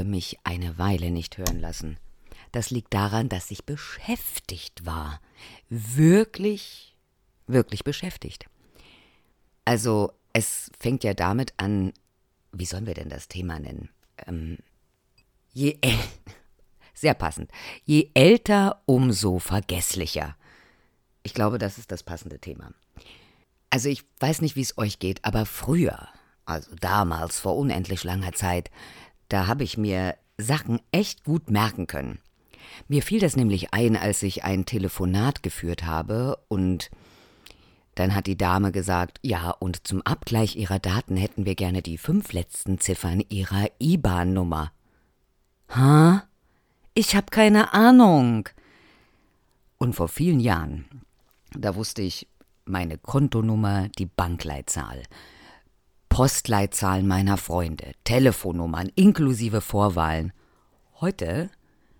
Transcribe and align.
Habe 0.00 0.08
mich 0.08 0.38
eine 0.44 0.78
Weile 0.78 1.10
nicht 1.10 1.36
hören 1.36 1.60
lassen. 1.60 1.98
Das 2.52 2.70
liegt 2.70 2.94
daran, 2.94 3.28
dass 3.28 3.50
ich 3.50 3.66
beschäftigt 3.66 4.86
war. 4.86 5.20
Wirklich, 5.68 6.96
wirklich 7.46 7.84
beschäftigt. 7.84 8.46
Also, 9.66 10.14
es 10.32 10.70
fängt 10.80 11.04
ja 11.04 11.12
damit 11.12 11.52
an, 11.58 11.92
wie 12.50 12.64
sollen 12.64 12.86
wir 12.86 12.94
denn 12.94 13.10
das 13.10 13.28
Thema 13.28 13.58
nennen? 13.58 13.90
Ähm, 14.26 14.56
je 15.52 15.76
äl 15.82 15.98
sehr 16.94 17.12
passend. 17.12 17.50
Je 17.84 18.08
älter, 18.14 18.80
umso 18.86 19.38
vergesslicher. 19.38 20.34
Ich 21.22 21.34
glaube, 21.34 21.58
das 21.58 21.76
ist 21.76 21.92
das 21.92 22.02
passende 22.02 22.38
Thema. 22.38 22.72
Also 23.68 23.90
ich 23.90 24.04
weiß 24.18 24.40
nicht, 24.40 24.56
wie 24.56 24.62
es 24.62 24.78
euch 24.78 24.98
geht, 24.98 25.26
aber 25.26 25.44
früher, 25.44 26.08
also 26.46 26.74
damals 26.80 27.38
vor 27.38 27.54
unendlich 27.58 28.02
langer 28.02 28.32
Zeit, 28.32 28.70
da 29.30 29.46
habe 29.46 29.64
ich 29.64 29.78
mir 29.78 30.16
Sachen 30.36 30.80
echt 30.92 31.24
gut 31.24 31.50
merken 31.50 31.86
können. 31.86 32.18
Mir 32.88 33.02
fiel 33.02 33.20
das 33.20 33.36
nämlich 33.36 33.72
ein, 33.72 33.96
als 33.96 34.22
ich 34.22 34.44
ein 34.44 34.66
Telefonat 34.66 35.42
geführt 35.42 35.84
habe 35.84 36.38
und 36.48 36.90
dann 37.94 38.14
hat 38.14 38.26
die 38.26 38.38
Dame 38.38 38.72
gesagt, 38.72 39.18
ja, 39.22 39.50
und 39.50 39.86
zum 39.86 40.02
Abgleich 40.02 40.56
ihrer 40.56 40.78
Daten 40.78 41.16
hätten 41.16 41.44
wir 41.44 41.54
gerne 41.54 41.82
die 41.82 41.98
fünf 41.98 42.32
letzten 42.32 42.78
Ziffern 42.78 43.22
ihrer 43.28 43.66
IBAN-Nummer. 43.78 44.72
Ha? 45.70 46.24
Ich 46.94 47.14
hab 47.14 47.30
keine 47.30 47.72
Ahnung. 47.74 48.48
Und 49.78 49.94
vor 49.94 50.08
vielen 50.08 50.40
Jahren, 50.40 50.86
da 51.52 51.74
wusste 51.74 52.02
ich 52.02 52.28
meine 52.64 52.98
Kontonummer, 52.98 53.88
die 53.98 54.06
Bankleitzahl, 54.06 55.02
Postleitzahlen 56.10 57.06
meiner 57.06 57.38
Freunde, 57.38 57.92
Telefonnummern 58.04 58.90
inklusive 58.94 59.62
Vorwahlen. 59.62 60.32
Heute 61.00 61.48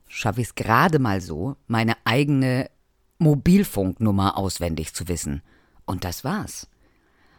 schaffe 0.07 0.43
ich 0.43 0.49
es 0.49 0.55
gerade 0.55 0.99
mal 0.99 1.23
so, 1.23 1.57
meine 1.69 1.95
eigene 2.05 2.69
Mobilfunknummer 3.19 4.37
auswendig 4.37 4.93
zu 4.93 5.09
wissen. 5.09 5.41
Und 5.87 6.05
das 6.05 6.25
war's. 6.25 6.69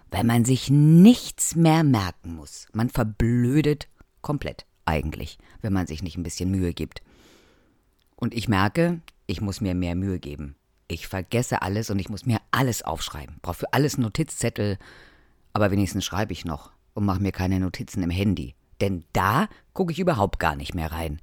Weil 0.10 0.24
man 0.24 0.44
sich 0.44 0.72
nichts 0.72 1.56
mehr 1.56 1.84
merken 1.84 2.36
muss. 2.36 2.68
Man 2.74 2.90
verblödet 2.90 3.88
komplett 4.22 4.66
eigentlich, 4.86 5.38
wenn 5.62 5.74
man 5.74 5.88
sich 5.88 6.02
nicht 6.02 6.18
ein 6.18 6.24
bisschen 6.24 6.50
Mühe 6.50 6.74
gibt. 6.74 7.02
Und 8.16 8.34
ich 8.34 8.48
merke, 8.48 9.02
ich 9.28 9.42
muss 9.42 9.62
mir 9.62 9.76
mehr 9.76 9.96
Mühe 9.96 10.20
geben. 10.20 10.56
Ich 10.88 11.08
vergesse 11.08 11.62
alles 11.62 11.90
und 11.90 12.00
ich 12.00 12.10
muss 12.10 12.26
mir 12.26 12.40
alles 12.52 12.82
aufschreiben. 12.82 13.38
Brauche 13.42 13.60
für 13.60 13.74
alles 13.74 13.98
Notizzettel, 13.98 14.78
aber 15.54 15.72
wenigstens 15.72 16.06
schreibe 16.06 16.34
ich 16.34 16.46
noch 16.46 16.72
und 16.94 17.06
mache 17.06 17.22
mir 17.22 17.32
keine 17.32 17.60
Notizen 17.60 18.04
im 18.04 18.10
Handy. 18.10 18.56
Denn 18.80 19.06
da 19.14 19.48
gucke 19.74 19.92
ich 19.92 20.00
überhaupt 20.00 20.40
gar 20.40 20.56
nicht 20.56 20.74
mehr 20.74 20.92
rein. 20.92 21.20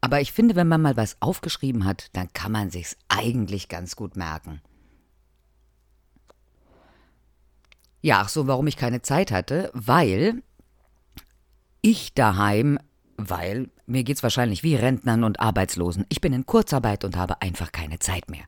Aber 0.00 0.20
ich 0.20 0.32
finde, 0.32 0.56
wenn 0.56 0.68
man 0.68 0.80
mal 0.80 0.96
was 0.96 1.16
aufgeschrieben 1.20 1.84
hat, 1.84 2.08
dann 2.14 2.32
kann 2.32 2.52
man 2.52 2.70
sich's 2.70 2.96
eigentlich 3.08 3.68
ganz 3.68 3.96
gut 3.96 4.16
merken. 4.16 4.60
Ja, 8.02 8.22
ach 8.22 8.30
so, 8.30 8.46
warum 8.46 8.66
ich 8.66 8.76
keine 8.76 9.02
Zeit 9.02 9.30
hatte, 9.30 9.70
weil 9.74 10.42
ich 11.82 12.14
daheim, 12.14 12.78
weil 13.16 13.68
mir 13.86 14.04
geht's 14.04 14.22
wahrscheinlich 14.22 14.62
wie 14.62 14.74
Rentnern 14.74 15.24
und 15.24 15.40
Arbeitslosen. 15.40 16.06
Ich 16.08 16.22
bin 16.22 16.32
in 16.32 16.46
Kurzarbeit 16.46 17.04
und 17.04 17.16
habe 17.16 17.42
einfach 17.42 17.72
keine 17.72 17.98
Zeit 17.98 18.30
mehr. 18.30 18.44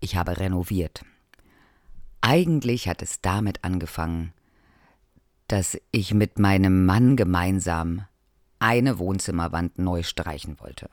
Ich 0.00 0.16
habe 0.16 0.38
renoviert. 0.38 1.02
Eigentlich 2.20 2.88
hat 2.88 3.02
es 3.02 3.20
damit 3.20 3.64
angefangen, 3.64 4.32
dass 5.46 5.78
ich 5.92 6.12
mit 6.12 6.38
meinem 6.38 6.84
Mann 6.84 7.16
gemeinsam 7.16 8.04
eine 8.58 8.98
Wohnzimmerwand 8.98 9.78
neu 9.78 10.02
streichen 10.02 10.60
wollte. 10.60 10.90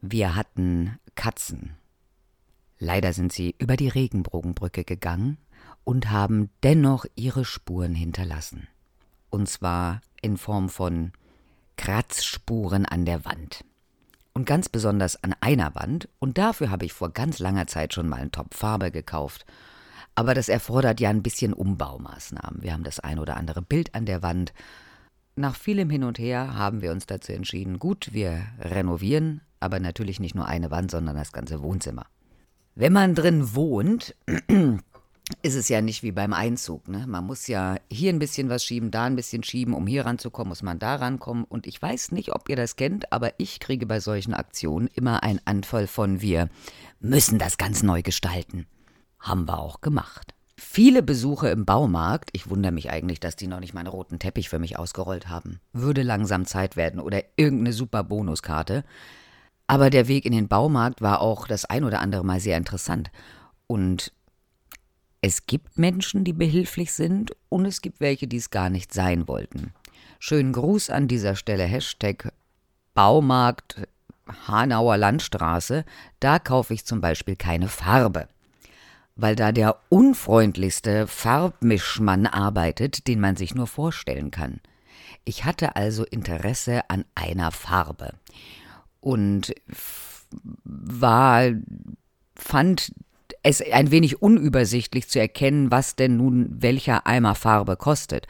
Wir 0.00 0.34
hatten 0.34 0.98
Katzen. 1.14 1.76
Leider 2.78 3.12
sind 3.12 3.32
sie 3.32 3.54
über 3.58 3.76
die 3.76 3.88
Regenbogenbrücke 3.88 4.82
gegangen 4.84 5.38
und 5.84 6.10
haben 6.10 6.50
dennoch 6.62 7.06
ihre 7.14 7.44
Spuren 7.44 7.94
hinterlassen. 7.94 8.66
Und 9.30 9.48
zwar 9.48 10.00
in 10.20 10.36
Form 10.36 10.68
von 10.68 11.12
Kratzspuren 11.76 12.86
an 12.86 13.04
der 13.04 13.24
Wand. 13.24 13.64
Und 14.34 14.46
ganz 14.46 14.68
besonders 14.68 15.22
an 15.22 15.34
einer 15.40 15.74
Wand, 15.74 16.08
und 16.18 16.38
dafür 16.38 16.70
habe 16.70 16.86
ich 16.86 16.92
vor 16.92 17.10
ganz 17.10 17.38
langer 17.38 17.66
Zeit 17.66 17.92
schon 17.92 18.08
mal 18.08 18.20
einen 18.20 18.32
Topf 18.32 18.56
Farbe 18.56 18.90
gekauft. 18.90 19.44
Aber 20.14 20.34
das 20.34 20.48
erfordert 20.48 21.00
ja 21.00 21.10
ein 21.10 21.22
bisschen 21.22 21.52
Umbaumaßnahmen. 21.52 22.62
Wir 22.62 22.72
haben 22.72 22.84
das 22.84 23.00
ein 23.00 23.18
oder 23.18 23.36
andere 23.36 23.62
Bild 23.62 23.94
an 23.94 24.06
der 24.06 24.22
Wand. 24.22 24.52
Nach 25.36 25.56
vielem 25.56 25.88
Hin 25.88 26.04
und 26.04 26.18
Her 26.18 26.54
haben 26.54 26.82
wir 26.82 26.92
uns 26.92 27.06
dazu 27.06 27.32
entschieden, 27.32 27.78
gut, 27.78 28.10
wir 28.12 28.42
renovieren, 28.60 29.40
aber 29.60 29.80
natürlich 29.80 30.20
nicht 30.20 30.34
nur 30.34 30.46
eine 30.46 30.70
Wand, 30.70 30.90
sondern 30.90 31.16
das 31.16 31.32
ganze 31.32 31.62
Wohnzimmer. 31.62 32.06
Wenn 32.74 32.92
man 32.92 33.14
drin 33.14 33.54
wohnt, 33.54 34.14
ist 35.42 35.54
es 35.54 35.68
ja 35.70 35.80
nicht 35.80 36.02
wie 36.02 36.12
beim 36.12 36.34
Einzug. 36.34 36.88
Ne? 36.88 37.06
Man 37.06 37.24
muss 37.24 37.46
ja 37.46 37.76
hier 37.90 38.12
ein 38.12 38.18
bisschen 38.18 38.50
was 38.50 38.64
schieben, 38.64 38.90
da 38.90 39.04
ein 39.04 39.16
bisschen 39.16 39.42
schieben, 39.42 39.72
um 39.72 39.86
hier 39.86 40.04
ranzukommen, 40.04 40.50
muss 40.50 40.62
man 40.62 40.78
da 40.78 40.96
rankommen. 40.96 41.44
Und 41.44 41.66
ich 41.66 41.80
weiß 41.80 42.12
nicht, 42.12 42.34
ob 42.34 42.48
ihr 42.50 42.56
das 42.56 42.76
kennt, 42.76 43.10
aber 43.12 43.32
ich 43.38 43.60
kriege 43.60 43.86
bei 43.86 44.00
solchen 44.00 44.34
Aktionen 44.34 44.88
immer 44.94 45.22
einen 45.22 45.40
Anfall 45.46 45.86
von 45.86 46.20
wir 46.20 46.50
müssen 47.00 47.38
das 47.38 47.56
ganz 47.56 47.82
neu 47.82 48.02
gestalten. 48.02 48.66
Haben 49.22 49.46
wir 49.46 49.58
auch 49.58 49.80
gemacht. 49.80 50.34
Viele 50.56 51.02
Besuche 51.02 51.48
im 51.48 51.64
Baumarkt, 51.64 52.30
ich 52.32 52.50
wundere 52.50 52.72
mich 52.72 52.90
eigentlich, 52.90 53.20
dass 53.20 53.36
die 53.36 53.46
noch 53.46 53.60
nicht 53.60 53.72
mal 53.72 53.80
einen 53.80 53.88
roten 53.88 54.18
Teppich 54.18 54.48
für 54.48 54.58
mich 54.58 54.78
ausgerollt 54.78 55.28
haben. 55.28 55.60
Würde 55.72 56.02
langsam 56.02 56.44
Zeit 56.44 56.76
werden 56.76 57.00
oder 57.00 57.22
irgendeine 57.36 57.72
super 57.72 58.02
Bonuskarte. 58.02 58.84
Aber 59.68 59.90
der 59.90 60.08
Weg 60.08 60.26
in 60.26 60.32
den 60.32 60.48
Baumarkt 60.48 61.00
war 61.00 61.20
auch 61.20 61.46
das 61.46 61.64
ein 61.64 61.84
oder 61.84 62.00
andere 62.00 62.24
Mal 62.24 62.40
sehr 62.40 62.56
interessant. 62.56 63.10
Und 63.68 64.12
es 65.20 65.46
gibt 65.46 65.78
Menschen, 65.78 66.24
die 66.24 66.32
behilflich 66.32 66.92
sind 66.92 67.32
und 67.48 67.64
es 67.64 67.80
gibt 67.80 68.00
welche, 68.00 68.26
die 68.26 68.38
es 68.38 68.50
gar 68.50 68.70
nicht 68.70 68.92
sein 68.92 69.28
wollten. 69.28 69.72
Schönen 70.18 70.52
Gruß 70.52 70.90
an 70.90 71.06
dieser 71.06 71.36
Stelle, 71.36 71.64
Hashtag 71.64 72.32
Baumarkt 72.92 73.76
Hanauer 74.48 74.96
Landstraße. 74.96 75.84
Da 76.20 76.38
kaufe 76.38 76.74
ich 76.74 76.84
zum 76.84 77.00
Beispiel 77.00 77.36
keine 77.36 77.68
Farbe. 77.68 78.28
Weil 79.14 79.36
da 79.36 79.52
der 79.52 79.76
unfreundlichste 79.88 81.06
Farbmischmann 81.06 82.26
arbeitet, 82.26 83.06
den 83.06 83.20
man 83.20 83.36
sich 83.36 83.54
nur 83.54 83.66
vorstellen 83.66 84.30
kann. 84.30 84.60
Ich 85.24 85.44
hatte 85.44 85.76
also 85.76 86.04
Interesse 86.04 86.88
an 86.88 87.04
einer 87.14 87.50
Farbe 87.52 88.14
und 89.00 89.54
war, 90.64 91.50
fand 92.34 92.92
es 93.42 93.60
ein 93.60 93.90
wenig 93.90 94.22
unübersichtlich 94.22 95.08
zu 95.08 95.20
erkennen, 95.20 95.70
was 95.70 95.96
denn 95.96 96.16
nun 96.16 96.48
welcher 96.62 97.06
Eimer 97.06 97.34
Farbe 97.34 97.76
kostet. 97.76 98.26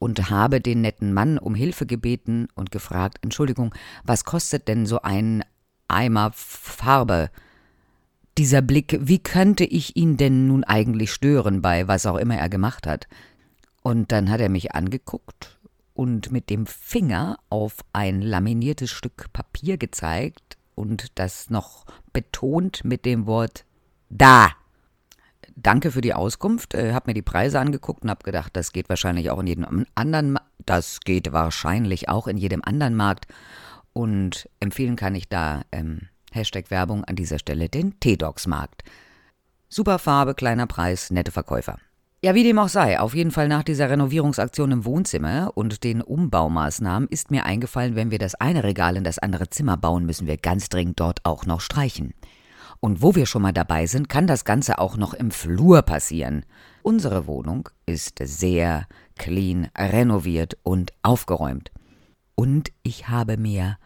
Und 0.00 0.30
habe 0.30 0.60
den 0.60 0.80
netten 0.80 1.12
Mann 1.12 1.38
um 1.38 1.56
Hilfe 1.56 1.84
gebeten 1.84 2.46
und 2.54 2.70
gefragt, 2.70 3.18
Entschuldigung, 3.22 3.74
was 4.04 4.24
kostet 4.24 4.68
denn 4.68 4.86
so 4.86 5.02
ein 5.02 5.42
Eimer 5.88 6.30
Farbe? 6.34 7.30
Dieser 8.38 8.62
Blick, 8.62 8.96
wie 9.00 9.18
könnte 9.18 9.64
ich 9.64 9.96
ihn 9.96 10.16
denn 10.16 10.46
nun 10.46 10.62
eigentlich 10.62 11.12
stören 11.12 11.60
bei 11.60 11.88
was 11.88 12.06
auch 12.06 12.16
immer 12.16 12.36
er 12.36 12.48
gemacht 12.48 12.86
hat? 12.86 13.08
Und 13.82 14.12
dann 14.12 14.30
hat 14.30 14.40
er 14.40 14.48
mich 14.48 14.76
angeguckt 14.76 15.58
und 15.92 16.30
mit 16.30 16.48
dem 16.48 16.66
Finger 16.66 17.38
auf 17.50 17.78
ein 17.92 18.22
laminiertes 18.22 18.92
Stück 18.92 19.32
Papier 19.32 19.76
gezeigt 19.76 20.56
und 20.76 21.18
das 21.18 21.50
noch 21.50 21.84
betont 22.12 22.84
mit 22.84 23.04
dem 23.04 23.26
Wort 23.26 23.64
da. 24.08 24.50
Danke 25.56 25.90
für 25.90 26.00
die 26.00 26.14
Auskunft. 26.14 26.74
Äh, 26.74 26.92
hab 26.92 27.08
mir 27.08 27.14
die 27.14 27.22
Preise 27.22 27.58
angeguckt 27.58 28.04
und 28.04 28.10
hab 28.10 28.22
gedacht, 28.22 28.54
das 28.54 28.70
geht 28.70 28.88
wahrscheinlich 28.88 29.32
auch 29.32 29.40
in 29.40 29.48
jedem 29.48 29.84
anderen. 29.96 30.30
Ma 30.30 30.42
das 30.64 31.00
geht 31.00 31.32
wahrscheinlich 31.32 32.08
auch 32.08 32.28
in 32.28 32.36
jedem 32.36 32.62
anderen 32.62 32.94
Markt. 32.94 33.26
Und 33.92 34.48
empfehlen 34.60 34.94
kann 34.94 35.16
ich 35.16 35.28
da 35.28 35.62
ähm, 35.72 36.02
Hashtag 36.32 36.70
Werbung 36.70 37.04
an 37.04 37.16
dieser 37.16 37.38
Stelle 37.38 37.68
den 37.68 37.98
T-Dogs-Markt. 38.00 38.82
Super 39.68 39.98
Farbe, 39.98 40.34
kleiner 40.34 40.66
Preis, 40.66 41.10
nette 41.10 41.32
Verkäufer. 41.32 41.78
Ja, 42.20 42.34
wie 42.34 42.42
dem 42.42 42.58
auch 42.58 42.68
sei, 42.68 42.98
auf 42.98 43.14
jeden 43.14 43.30
Fall 43.30 43.46
nach 43.46 43.62
dieser 43.62 43.90
Renovierungsaktion 43.90 44.72
im 44.72 44.84
Wohnzimmer 44.84 45.52
und 45.54 45.84
den 45.84 46.02
Umbaumaßnahmen 46.02 47.08
ist 47.08 47.30
mir 47.30 47.46
eingefallen, 47.46 47.94
wenn 47.94 48.10
wir 48.10 48.18
das 48.18 48.34
eine 48.34 48.64
Regal 48.64 48.96
in 48.96 49.04
das 49.04 49.20
andere 49.20 49.50
Zimmer 49.50 49.76
bauen, 49.76 50.04
müssen 50.04 50.26
wir 50.26 50.36
ganz 50.36 50.68
dringend 50.68 50.98
dort 50.98 51.20
auch 51.24 51.46
noch 51.46 51.60
streichen. 51.60 52.14
Und 52.80 53.02
wo 53.02 53.14
wir 53.14 53.26
schon 53.26 53.42
mal 53.42 53.52
dabei 53.52 53.86
sind, 53.86 54.08
kann 54.08 54.26
das 54.26 54.44
Ganze 54.44 54.78
auch 54.78 54.96
noch 54.96 55.14
im 55.14 55.30
Flur 55.30 55.82
passieren. 55.82 56.44
Unsere 56.82 57.26
Wohnung 57.28 57.68
ist 57.86 58.18
sehr 58.20 58.86
clean, 59.16 59.68
renoviert 59.76 60.56
und 60.64 60.92
aufgeräumt. 61.02 61.70
Und 62.34 62.72
ich 62.82 63.08
habe 63.08 63.36
mir 63.36 63.78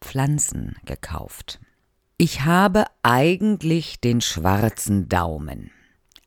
Pflanzen 0.00 0.76
gekauft. 0.84 1.60
Ich 2.20 2.40
habe 2.40 2.84
eigentlich 3.04 4.00
den 4.00 4.20
schwarzen 4.20 5.08
Daumen. 5.08 5.70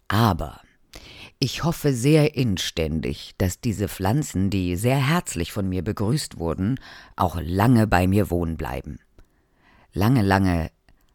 Aber 0.08 0.62
Ich 1.44 1.64
hoffe 1.64 1.92
sehr 1.92 2.36
inständig, 2.36 3.34
dass 3.40 3.60
diese 3.60 3.88
Pflanzen, 3.88 4.52
die 4.52 4.76
sehr 4.76 4.98
herzlich 4.98 5.52
von 5.52 5.68
mir 5.68 5.84
begrüßt 5.84 6.38
wurden, 6.38 6.80
auch 7.16 7.40
lange 7.42 7.88
bei 7.88 8.06
mir 8.06 8.30
wohnen 8.30 8.58
bleiben. 8.58 9.00
Lange, 9.92 10.22
lange 10.22 10.70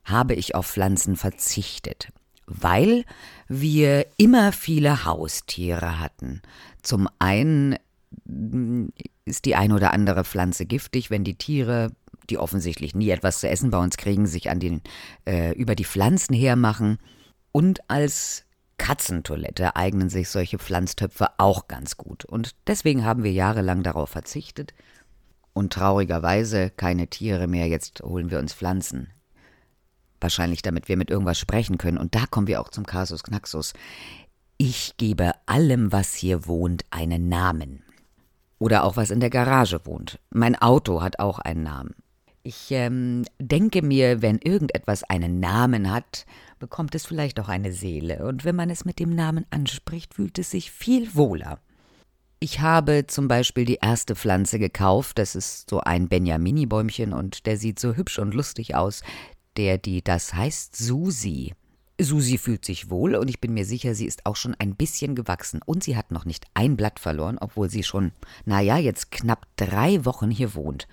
habe 0.04 0.34
ich 0.34 0.56
auf 0.56 0.66
Pflanzen 0.66 1.14
verzichtet, 1.14 2.12
weil 2.46 3.04
wir 3.46 4.04
immer 4.16 4.50
viele 4.50 5.04
Haustiere 5.04 6.00
hatten. 6.00 6.42
Zum 6.82 7.08
einen 7.20 7.76
mm, 8.24 8.88
ist 9.26 9.44
die 9.44 9.54
ein 9.54 9.70
oder 9.70 9.92
andere 9.92 10.24
Pflanze 10.24 10.66
giftig, 10.66 11.08
wenn 11.08 11.22
die 11.22 11.36
Tiere, 11.36 11.92
die 12.30 12.38
offensichtlich 12.38 12.94
nie 12.94 13.10
etwas 13.10 13.40
zu 13.40 13.48
essen 13.48 13.70
bei 13.70 13.78
uns 13.78 13.96
kriegen, 13.96 14.26
sich 14.26 14.50
an 14.50 14.60
den, 14.60 14.82
äh, 15.26 15.52
über 15.54 15.74
die 15.74 15.84
Pflanzen 15.84 16.34
hermachen. 16.34 16.98
Und 17.52 17.88
als 17.88 18.44
Katzentoilette 18.78 19.76
eignen 19.76 20.08
sich 20.08 20.28
solche 20.28 20.58
Pflanztöpfe 20.58 21.28
auch 21.38 21.68
ganz 21.68 21.96
gut. 21.96 22.24
Und 22.24 22.54
deswegen 22.66 23.04
haben 23.04 23.22
wir 23.22 23.32
jahrelang 23.32 23.82
darauf 23.82 24.10
verzichtet. 24.10 24.74
Und 25.52 25.72
traurigerweise 25.72 26.70
keine 26.70 27.08
Tiere 27.08 27.46
mehr, 27.46 27.66
jetzt 27.66 28.02
holen 28.02 28.30
wir 28.30 28.38
uns 28.38 28.52
Pflanzen. 28.52 29.08
Wahrscheinlich 30.20 30.62
damit 30.62 30.88
wir 30.88 30.96
mit 30.96 31.10
irgendwas 31.10 31.38
sprechen 31.38 31.78
können. 31.78 31.98
Und 31.98 32.14
da 32.14 32.26
kommen 32.26 32.46
wir 32.46 32.60
auch 32.60 32.68
zum 32.68 32.84
Kasus 32.84 33.22
Knaxus. 33.22 33.72
Ich 34.58 34.96
gebe 34.96 35.32
allem, 35.46 35.92
was 35.92 36.14
hier 36.14 36.46
wohnt, 36.46 36.84
einen 36.90 37.28
Namen. 37.28 37.82
Oder 38.58 38.84
auch 38.84 38.96
was 38.96 39.10
in 39.10 39.20
der 39.20 39.30
Garage 39.30 39.84
wohnt. 39.84 40.18
Mein 40.30 40.56
Auto 40.56 41.02
hat 41.02 41.18
auch 41.18 41.38
einen 41.38 41.62
Namen. 41.62 41.94
Ich 42.46 42.70
ähm, 42.70 43.24
denke 43.40 43.82
mir, 43.82 44.22
wenn 44.22 44.38
irgendetwas 44.38 45.02
einen 45.02 45.40
Namen 45.40 45.90
hat, 45.90 46.26
bekommt 46.60 46.94
es 46.94 47.04
vielleicht 47.04 47.40
auch 47.40 47.48
eine 47.48 47.72
Seele. 47.72 48.24
Und 48.24 48.44
wenn 48.44 48.54
man 48.54 48.70
es 48.70 48.84
mit 48.84 49.00
dem 49.00 49.12
Namen 49.16 49.46
anspricht, 49.50 50.14
fühlt 50.14 50.38
es 50.38 50.52
sich 50.52 50.70
viel 50.70 51.16
wohler. 51.16 51.58
Ich 52.38 52.60
habe 52.60 53.08
zum 53.08 53.26
Beispiel 53.26 53.64
die 53.64 53.80
erste 53.82 54.14
Pflanze 54.14 54.60
gekauft. 54.60 55.18
Das 55.18 55.34
ist 55.34 55.68
so 55.68 55.80
ein 55.80 56.06
Benjamini-Bäumchen 56.06 57.12
und 57.12 57.46
der 57.46 57.56
sieht 57.56 57.80
so 57.80 57.96
hübsch 57.96 58.20
und 58.20 58.32
lustig 58.32 58.76
aus 58.76 59.02
der 59.56 59.76
die, 59.78 60.04
das 60.04 60.32
heißt 60.32 60.76
Susi. 60.76 61.52
Susi 62.00 62.38
fühlt 62.38 62.64
sich 62.64 62.90
wohl 62.90 63.16
und 63.16 63.28
ich 63.28 63.40
bin 63.40 63.54
mir 63.54 63.64
sicher, 63.64 63.96
sie 63.96 64.06
ist 64.06 64.24
auch 64.24 64.36
schon 64.36 64.54
ein 64.54 64.76
bisschen 64.76 65.16
gewachsen 65.16 65.62
und 65.64 65.82
sie 65.82 65.96
hat 65.96 66.12
noch 66.12 66.26
nicht 66.26 66.44
ein 66.54 66.76
Blatt 66.76 67.00
verloren, 67.00 67.38
obwohl 67.40 67.70
sie 67.70 67.82
schon, 67.82 68.12
naja, 68.44 68.76
jetzt 68.76 69.10
knapp 69.10 69.46
drei 69.56 70.04
Wochen 70.04 70.30
hier 70.30 70.54
wohnt. 70.54 70.86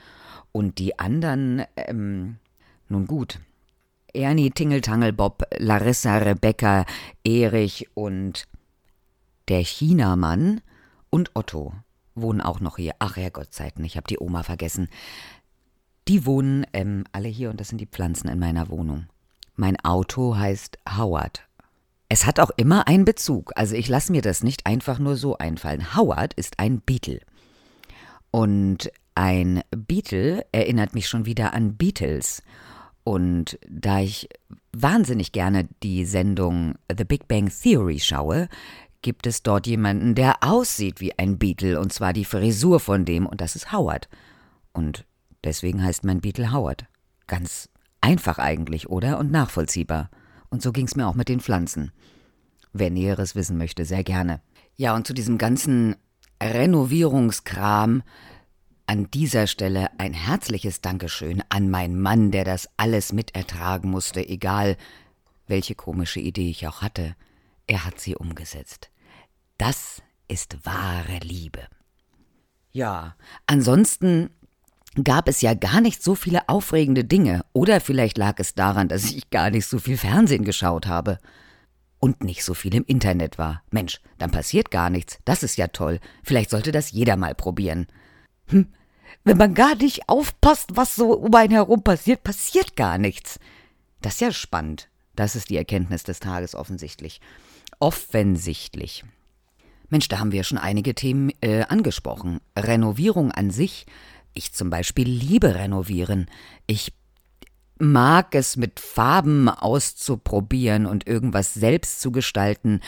Und 0.54 0.78
die 0.80 0.98
anderen, 0.98 1.64
ähm, 1.76 2.38
nun 2.88 3.08
gut. 3.08 3.40
Ernie, 4.14 4.52
Tingeltangel, 4.52 5.12
Bob, 5.12 5.44
Larissa, 5.58 6.20
Rebecca, 6.20 6.86
Erich 7.26 7.90
und 7.96 8.48
der 9.50 9.64
Chinamann 9.64 10.62
und 11.10 11.32
Otto 11.34 11.74
wohnen 12.16 12.40
auch 12.40 12.60
noch 12.60 12.78
hier. 12.78 12.94
Ach 13.00 13.18
Herrgottzeiten, 13.18 13.84
ich 13.84 13.98
habe 13.98 14.08
die 14.08 14.20
Oma 14.20 14.44
vergessen. 14.44 14.88
Die 16.08 16.26
wohnen 16.26 16.66
ähm, 16.74 17.06
alle 17.12 17.28
hier 17.28 17.50
und 17.50 17.60
das 17.60 17.70
sind 17.70 17.82
die 17.82 17.88
Pflanzen 17.88 18.30
in 18.30 18.40
meiner 18.40 18.70
Wohnung. 18.70 19.08
Mein 19.56 19.80
Auto 19.84 20.38
heißt 20.38 20.78
Howard. 20.98 21.48
Es 22.10 22.26
hat 22.28 22.40
auch 22.40 22.52
immer 22.58 22.88
einen 22.88 23.06
Bezug, 23.06 23.52
also 23.56 23.76
ich 23.76 23.88
lasse 23.88 24.12
mir 24.12 24.22
das 24.22 24.44
nicht 24.44 24.68
einfach 24.68 25.00
nur 25.00 25.16
so 25.16 25.38
einfallen. 25.38 25.96
Howard 25.96 26.36
ist 26.36 26.60
ein 26.60 26.82
Beetle. 26.82 27.22
Und 28.30 28.92
ein 29.16 29.62
Beetle 29.72 30.46
erinnert 30.52 30.94
mich 30.94 31.08
schon 31.08 31.26
wieder 31.26 31.54
an 31.54 31.76
Beatles. 31.76 32.44
Und 33.04 33.60
da 33.70 34.00
ich 34.00 34.30
wahnsinnig 34.72 35.32
gerne 35.32 35.68
die 35.84 36.06
Sendung 36.06 36.76
The 36.96 37.04
Big 37.04 37.28
Bang 37.28 37.50
Theory 37.50 38.00
schaue, 38.00 38.48
gibt 39.02 39.28
es 39.28 39.44
dort 39.44 39.68
jemanden, 39.68 40.16
der 40.16 40.38
aussieht 40.42 41.02
wie 41.02 41.18
ein 41.20 41.38
Beetle, 41.38 41.80
und 41.80 41.92
zwar 41.92 42.14
die 42.14 42.26
Frisur 42.26 42.80
von 42.80 43.04
dem, 43.04 43.26
und 43.26 43.42
das 43.42 43.56
ist 43.56 43.74
Howard. 43.74 44.08
Und 44.72 45.06
Deswegen 45.44 45.84
heißt 45.84 46.04
mein 46.04 46.22
Beetle 46.22 46.52
Howard. 46.52 46.86
Ganz 47.28 47.70
einfach 48.02 48.40
eigentlich, 48.40 48.90
oder? 48.90 49.20
Und 49.20 49.32
nachvollziehbar. 49.32 50.10
Und 50.50 50.62
so 50.62 50.72
ging's 50.72 50.96
mir 50.96 51.08
auch 51.08 51.16
mit 51.16 51.30
den 51.30 51.42
Pflanzen. 51.42 51.92
Wer 52.72 52.90
Näheres 52.90 53.36
wissen 53.36 53.58
möchte, 53.58 53.86
sehr 53.86 54.04
gerne. 54.04 54.42
Ja, 54.76 54.96
und 54.96 55.06
zu 55.06 55.14
diesem 55.14 55.38
ganzen 55.38 55.96
Renovierungskram 56.42 58.04
an 58.88 59.10
dieser 59.12 59.48
Stelle 59.48 59.88
ein 59.98 60.14
herzliches 60.14 60.82
Dankeschön 60.82 61.44
an 61.50 61.70
meinen 61.70 62.00
Mann, 62.00 62.32
der 62.32 62.44
das 62.44 62.70
alles 62.78 63.14
mitertragen 63.14 63.90
musste, 63.90 64.28
egal 64.28 64.78
welche 65.48 65.76
komische 65.76 66.20
Idee 66.20 66.50
ich 66.50 66.68
auch 66.68 66.82
hatte. 66.82 67.16
Er 67.68 67.86
hat 67.86 68.00
sie 68.00 68.16
umgesetzt. 68.16 68.90
Das 69.58 70.02
ist 70.28 70.58
wahre 70.66 71.20
Liebe. 71.20 71.62
Ja, 72.72 73.16
ansonsten 73.46 74.30
gab 75.04 75.28
es 75.28 75.42
ja 75.42 75.54
gar 75.54 75.82
nicht 75.82 76.04
so 76.04 76.16
viele 76.16 76.50
aufregende 76.50 77.04
Dinge, 77.04 77.46
oder 77.54 77.80
vielleicht 77.82 78.18
lag 78.18 78.36
es 78.40 78.54
daran, 78.54 78.88
dass 78.90 79.12
ich 79.12 79.30
gar 79.30 79.50
nicht 79.50 79.66
so 79.66 79.80
viel 79.80 79.98
Fernsehen 79.98 80.44
geschaut 80.44 80.88
habe. 80.88 81.20
Und 82.00 82.22
nicht 82.24 82.44
so 82.44 82.54
viel 82.54 82.76
im 82.76 82.84
Internet 82.84 83.38
war. 83.38 83.64
Mensch, 83.72 84.02
dann 84.18 84.30
passiert 84.30 84.72
gar 84.72 84.90
nichts. 84.90 85.20
Das 85.24 85.42
ist 85.42 85.56
ja 85.56 85.68
toll. 85.68 86.02
Vielleicht 86.22 86.50
sollte 86.50 86.74
das 86.74 86.92
jeder 86.92 87.16
mal 87.16 87.34
probieren. 87.34 87.88
Hm, 88.48 88.68
wenn 89.24 89.38
man 89.38 89.54
gar 89.54 89.76
nicht 89.76 90.10
aufpasst, 90.10 90.76
was 90.76 90.96
so 90.96 91.14
um 91.14 91.34
einen 91.34 91.54
herum 91.54 91.84
passiert, 91.84 92.24
passiert 92.24 92.76
gar 92.76 92.98
nichts. 92.98 93.40
Das 94.02 94.16
ist 94.16 94.22
ja 94.22 94.32
spannend. 94.32 94.90
Das 95.16 95.36
ist 95.36 95.50
die 95.50 95.58
Erkenntnis 95.58 96.04
des 96.04 96.20
Tages 96.20 96.56
offensichtlich. 96.56 97.22
Offensichtlich. 97.80 99.04
Mensch, 99.90 100.08
da 100.08 100.20
haben 100.20 100.32
wir 100.32 100.44
schon 100.44 100.58
einige 100.58 100.96
Themen 100.96 101.32
äh, 101.42 101.64
angesprochen. 101.64 102.40
Renovierung 102.58 103.32
an 103.32 103.52
sich 103.52 103.86
ich 104.34 104.54
zum 104.54 104.70
Beispiel 104.70 105.08
liebe 105.08 105.56
renovieren. 105.56 106.28
Ich 106.68 106.94
mag 107.80 108.34
es 108.36 108.56
mit 108.58 108.80
Farben 108.80 109.50
auszuprobieren 109.50 110.86
und 110.86 111.08
irgendwas 111.08 111.54
selbst 111.54 112.02
zu 112.02 112.12
gestalten. 112.12 112.82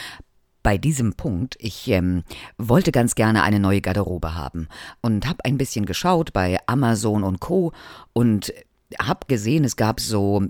Bei 0.66 0.80
diesem 0.80 1.14
Punkt, 1.14 1.58
ich 1.60 1.88
ähm, 1.90 2.24
wollte 2.58 2.92
ganz 2.92 3.14
gerne 3.14 3.44
eine 3.44 3.60
neue 3.60 3.82
Garderobe 3.82 4.34
haben 4.34 4.68
und 5.00 5.28
habe 5.28 5.46
ein 5.46 5.60
bisschen 5.60 5.86
geschaut 5.86 6.34
bei 6.34 6.58
Amazon 6.66 7.22
und 7.22 7.40
Co. 7.40 7.72
und 8.14 8.52
habe 8.98 9.28
gesehen, 9.28 9.64
es 9.64 9.76
gab 9.76 10.00
so 10.00 10.42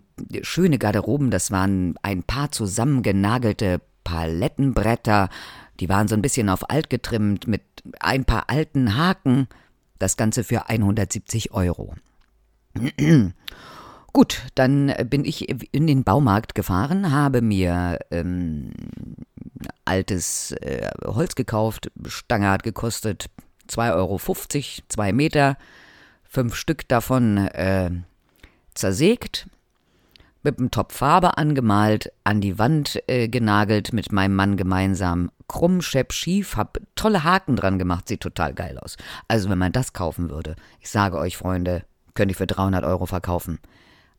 schöne 0.41 0.77
Garderoben, 0.77 1.31
das 1.31 1.51
waren 1.51 1.95
ein 2.01 2.23
paar 2.23 2.49
zusammengenagelte 2.49 3.81
Palettenbretter, 4.05 5.27
die 5.81 5.89
waren 5.89 6.07
so 6.07 6.15
ein 6.15 6.21
bisschen 6.21 6.47
auf 6.47 6.69
alt 6.69 6.89
getrimmt 6.89 7.45
mit 7.49 7.63
ein 7.99 8.23
paar 8.23 8.49
alten 8.49 8.95
Haken. 8.95 9.49
Das 9.99 10.15
Ganze 10.15 10.45
für 10.45 10.69
170 10.69 11.51
Euro. 11.51 11.93
Gut, 14.13 14.43
dann 14.55 14.93
bin 15.09 15.25
ich 15.25 15.49
in 15.73 15.87
den 15.87 16.05
Baumarkt 16.05 16.55
gefahren, 16.55 17.11
habe 17.11 17.41
mir 17.41 17.99
ähm, 18.11 18.71
altes 19.85 20.51
äh, 20.53 20.89
Holz 21.05 21.35
gekauft. 21.35 21.91
Stange 22.07 22.49
hat 22.49 22.63
gekostet 22.63 23.29
2,50 23.69 23.95
Euro, 23.95 24.19
2 24.89 25.13
Meter. 25.13 25.57
Fünf 26.23 26.55
Stück 26.55 26.87
davon 26.87 27.37
äh, 27.37 27.91
zersägt, 28.73 29.47
mit 30.43 30.59
einem 30.59 30.69
Topf 30.69 30.95
Farbe 30.95 31.37
angemalt, 31.37 32.11
an 32.23 32.41
die 32.41 32.59
Wand 32.59 33.01
äh, 33.07 33.27
genagelt, 33.29 33.93
mit 33.93 34.11
meinem 34.11 34.35
Mann 34.35 34.57
gemeinsam 34.57 35.31
krumm, 35.47 35.81
schepp, 35.81 36.13
schief, 36.13 36.57
hab 36.57 36.79
tolle 36.95 37.23
Haken 37.23 37.55
dran 37.55 37.79
gemacht, 37.79 38.07
sieht 38.07 38.21
total 38.21 38.53
geil 38.53 38.77
aus. 38.77 38.97
Also 39.27 39.49
wenn 39.49 39.57
man 39.57 39.71
das 39.71 39.93
kaufen 39.93 40.29
würde, 40.29 40.55
ich 40.79 40.89
sage 40.89 41.17
euch, 41.17 41.37
Freunde, 41.37 41.83
könnte 42.13 42.31
ich 42.31 42.37
für 42.37 42.47
300 42.47 42.83
Euro 42.83 43.05
verkaufen. 43.05 43.59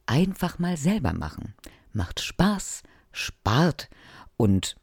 Einfach 0.07 0.59
mal 0.59 0.77
selber 0.77 1.13
machen. 1.13 1.55
Macht 1.93 2.21
Spaß, 2.21 2.83
spart 3.13 3.89
und 4.37 4.77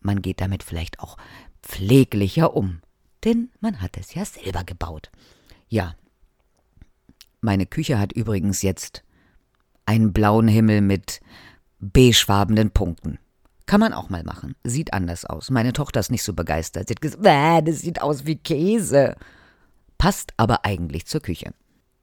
man 0.00 0.22
geht 0.22 0.40
damit 0.40 0.62
vielleicht 0.62 1.00
auch 1.00 1.16
pfleglicher 1.62 2.56
um. 2.56 2.80
Denn 3.24 3.50
man 3.60 3.80
hat 3.80 3.96
es 3.98 4.14
ja 4.14 4.24
selber 4.24 4.64
gebaut. 4.64 5.10
Ja. 5.68 5.94
Meine 7.40 7.66
Küche 7.66 7.98
hat 7.98 8.12
übrigens 8.12 8.62
jetzt 8.62 9.02
einen 9.86 10.12
blauen 10.12 10.48
Himmel 10.48 10.80
mit 10.80 11.20
beigefarbenen 11.78 12.70
Punkten. 12.70 13.18
Kann 13.66 13.80
man 13.80 13.92
auch 13.92 14.08
mal 14.08 14.24
machen. 14.24 14.56
Sieht 14.64 14.92
anders 14.92 15.24
aus. 15.24 15.50
Meine 15.50 15.72
Tochter 15.72 16.00
ist 16.00 16.10
nicht 16.10 16.22
so 16.22 16.34
begeistert. 16.34 16.88
Sie 16.88 16.94
hat 16.94 17.00
gesagt, 17.00 17.68
das 17.68 17.78
sieht 17.80 18.02
aus 18.02 18.26
wie 18.26 18.36
Käse. 18.36 19.16
Passt 19.96 20.32
aber 20.36 20.64
eigentlich 20.64 21.06
zur 21.06 21.20
Küche. 21.20 21.52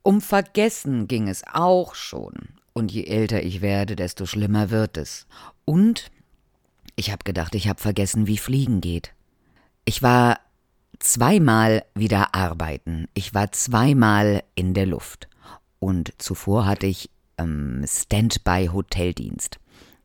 Um 0.01 0.22
Vergessen 0.22 1.08
ging 1.08 1.27
es 1.27 1.44
auch 1.51 1.94
schon. 1.94 2.34
Und 2.74 2.92
je 2.92 3.06
älter 3.06 3.44
ich 3.44 3.62
werde, 3.62 3.96
desto 3.96 4.25
schlimmer 4.25 4.70
wird 4.70 4.98
es. 4.98 5.27
Und 5.66 6.10
ich 6.98 7.12
habe 7.12 7.24
gedacht, 7.24 7.56
ich 7.56 7.70
habe 7.70 7.80
vergessen, 7.80 8.27
wie 8.27 8.38
Fliegen 8.38 8.82
geht. 8.82 9.13
Ich 9.86 10.01
war 10.01 10.39
zweimal 11.00 11.86
wieder 11.96 12.36
arbeiten. 12.36 13.08
Ich 13.13 13.34
war 13.34 13.51
zweimal 13.54 14.44
in 14.56 14.74
der 14.74 14.88
Luft. 14.88 15.30
Und 15.80 16.13
zuvor 16.18 16.66
hatte 16.66 16.88
ich 16.88 17.10
ähm, 17.38 17.86
Standby-Hoteldienst 17.88 19.60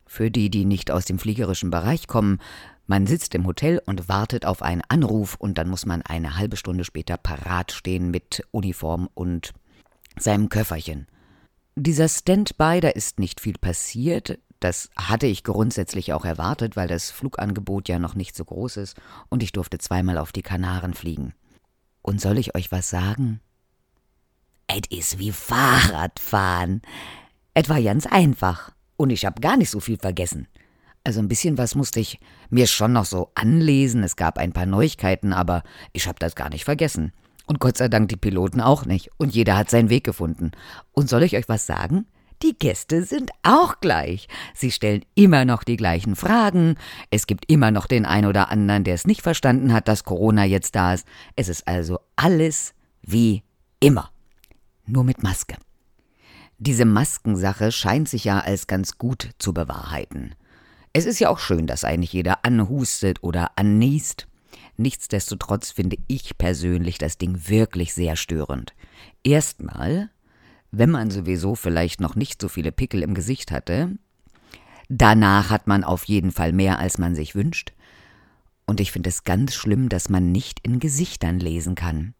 Für 0.05 0.29
die, 0.29 0.51
die 0.51 0.65
nicht 0.65 0.91
aus 0.91 1.05
dem 1.05 1.17
fliegerischen 1.17 1.71
Bereich 1.71 2.07
kommen, 2.07 2.39
man 2.85 3.07
sitzt 3.07 3.33
im 3.33 3.47
Hotel 3.47 3.81
und 3.85 4.09
wartet 4.09 4.45
auf 4.45 4.61
einen 4.61 4.83
Anruf 4.89 5.35
und 5.35 5.57
dann 5.57 5.69
muss 5.69 5.85
man 5.85 6.01
eine 6.01 6.37
halbe 6.37 6.57
Stunde 6.57 6.83
später 6.83 7.17
parat 7.17 7.71
stehen 7.71 8.11
mit 8.11 8.45
Uniform 8.51 9.09
und 9.13 9.53
seinem 10.19 10.49
Köfferchen. 10.49 11.07
Dieser 11.75 12.09
Standby, 12.09 12.81
da 12.81 12.89
ist 12.89 13.19
nicht 13.19 13.39
viel 13.39 13.57
passiert. 13.57 14.37
Das 14.63 14.89
hatte 14.95 15.27
ich 15.27 15.43
grundsätzlich 15.43 16.13
auch 16.13 16.23
erwartet, 16.23 16.77
weil 16.77 16.87
das 16.87 17.11
Flugangebot 17.11 17.89
ja 17.89 17.99
noch 17.99 18.15
nicht 18.15 18.33
so 18.33 18.45
groß 18.45 18.77
ist 18.77 18.95
und 19.27 19.43
ich 19.43 19.51
durfte 19.51 19.77
zweimal 19.77 20.17
auf 20.17 20.31
die 20.31 20.41
Kanaren 20.41 20.93
fliegen. 20.93 21.33
Und 22.01 22.21
soll 22.21 22.37
ich 22.37 22.55
euch 22.55 22.71
was 22.71 22.89
sagen? 22.89 23.41
Es 24.67 24.83
ist 24.89 25.19
wie 25.19 25.33
Fahrradfahren. 25.33 26.81
Es 27.53 27.67
war 27.67 27.81
ganz 27.81 28.05
einfach 28.05 28.71
und 28.95 29.09
ich 29.09 29.25
habe 29.25 29.41
gar 29.41 29.57
nicht 29.57 29.69
so 29.69 29.81
viel 29.81 29.97
vergessen. 29.97 30.47
Also 31.03 31.19
ein 31.19 31.27
bisschen 31.27 31.57
was 31.57 31.75
musste 31.75 31.99
ich 31.99 32.21
mir 32.49 32.67
schon 32.67 32.93
noch 32.93 33.03
so 33.03 33.31
anlesen, 33.35 34.01
es 34.01 34.15
gab 34.15 34.37
ein 34.37 34.53
paar 34.53 34.65
Neuigkeiten, 34.65 35.33
aber 35.33 35.63
ich 35.91 36.07
habe 36.07 36.19
das 36.19 36.35
gar 36.35 36.49
nicht 36.49 36.63
vergessen. 36.63 37.11
Und 37.47 37.59
Gott 37.59 37.75
sei 37.75 37.89
Dank 37.89 38.07
die 38.07 38.15
Piloten 38.15 38.61
auch 38.61 38.85
nicht. 38.85 39.09
Und 39.17 39.35
jeder 39.35 39.57
hat 39.57 39.69
seinen 39.69 39.89
Weg 39.89 40.05
gefunden. 40.05 40.51
Und 40.93 41.09
soll 41.09 41.23
ich 41.23 41.35
euch 41.35 41.49
was 41.49 41.65
sagen? 41.65 42.05
Die 42.43 42.57
Gäste 42.59 43.03
sind 43.03 43.31
auch 43.41 43.79
gleich. 43.79 44.27
Sie 44.53 44.69
stellen 44.71 45.05
immer 45.15 45.45
noch 45.45 45.63
die 45.63 45.77
gleichen 45.77 46.17
Fragen. 46.17 46.75
Es 47.09 47.25
gibt 47.25 47.49
immer 47.49 47.71
noch 47.71 47.87
den 47.87 48.05
einen 48.05 48.27
oder 48.27 48.49
anderen, 48.51 48.83
der 48.83 48.95
es 48.95 49.07
nicht 49.07 49.21
verstanden 49.21 49.71
hat, 49.71 49.87
dass 49.87 50.03
Corona 50.03 50.43
jetzt 50.43 50.75
da 50.75 50.93
ist. 50.93 51.07
Es 51.37 51.47
ist 51.47 51.65
also 51.69 51.99
alles 52.17 52.73
wie 53.01 53.43
immer. 53.79 54.11
Nur 54.85 55.05
mit 55.05 55.23
Maske. 55.23 55.55
Diese 56.57 56.83
Maskensache 56.83 57.71
scheint 57.71 58.09
sich 58.09 58.25
ja 58.25 58.39
als 58.39 58.67
ganz 58.67 58.97
gut 58.97 59.29
zu 59.39 59.53
bewahrheiten. 59.53 60.35
Es 60.91 61.05
ist 61.05 61.19
ja 61.19 61.29
auch 61.29 61.39
schön, 61.39 61.65
dass 61.65 61.85
eigentlich 61.85 62.11
jeder 62.11 62.43
anhustet 62.43 63.23
oder 63.23 63.57
anniest. 63.57 64.27
Nichtsdestotrotz 64.75 65.71
finde 65.71 65.97
ich 66.07 66.37
persönlich 66.37 66.97
das 66.97 67.17
Ding 67.17 67.47
wirklich 67.47 67.93
sehr 67.93 68.17
störend. 68.17 68.73
Erstmal, 69.23 70.09
wenn 70.75 70.89
man 70.89 71.11
sowieso 71.11 71.53
vielleicht 71.53 72.01
noch 72.01 72.15
nicht 72.15 72.41
so 72.41 72.49
viele 72.49 72.71
Pickel 72.71 73.03
im 73.03 73.13
Gesicht 73.13 73.51
hatte, 73.51 73.91
danach 74.89 75.51
hat 75.51 75.67
man 75.67 75.83
auf 75.83 76.05
jeden 76.05 76.31
Fall 76.31 76.51
mehr, 76.51 76.79
als 76.79 76.97
man 76.97 77.13
sich 77.13 77.35
wünscht. 77.35 77.73
Und 78.65 78.79
ich 78.79 78.91
finde 78.91 79.09
es 79.09 79.23
ganz 79.23 79.53
schlimm, 79.53 79.87
dass 79.87 80.09
man 80.09 80.31
nicht 80.31 80.59
in 80.63 80.79
Gesichtern 80.79 81.39
lesen 81.39 81.75
kann. 81.75 82.15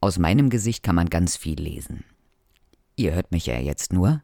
Aus 0.00 0.16
meinem 0.16 0.48
Gesicht 0.48 0.84
kann 0.84 0.94
man 0.94 1.10
ganz 1.10 1.36
viel 1.36 1.60
lesen. 1.60 2.04
Ihr 2.94 3.14
hört 3.14 3.32
mich 3.32 3.46
ja 3.46 3.58
jetzt 3.58 3.92
nur. 3.92 4.22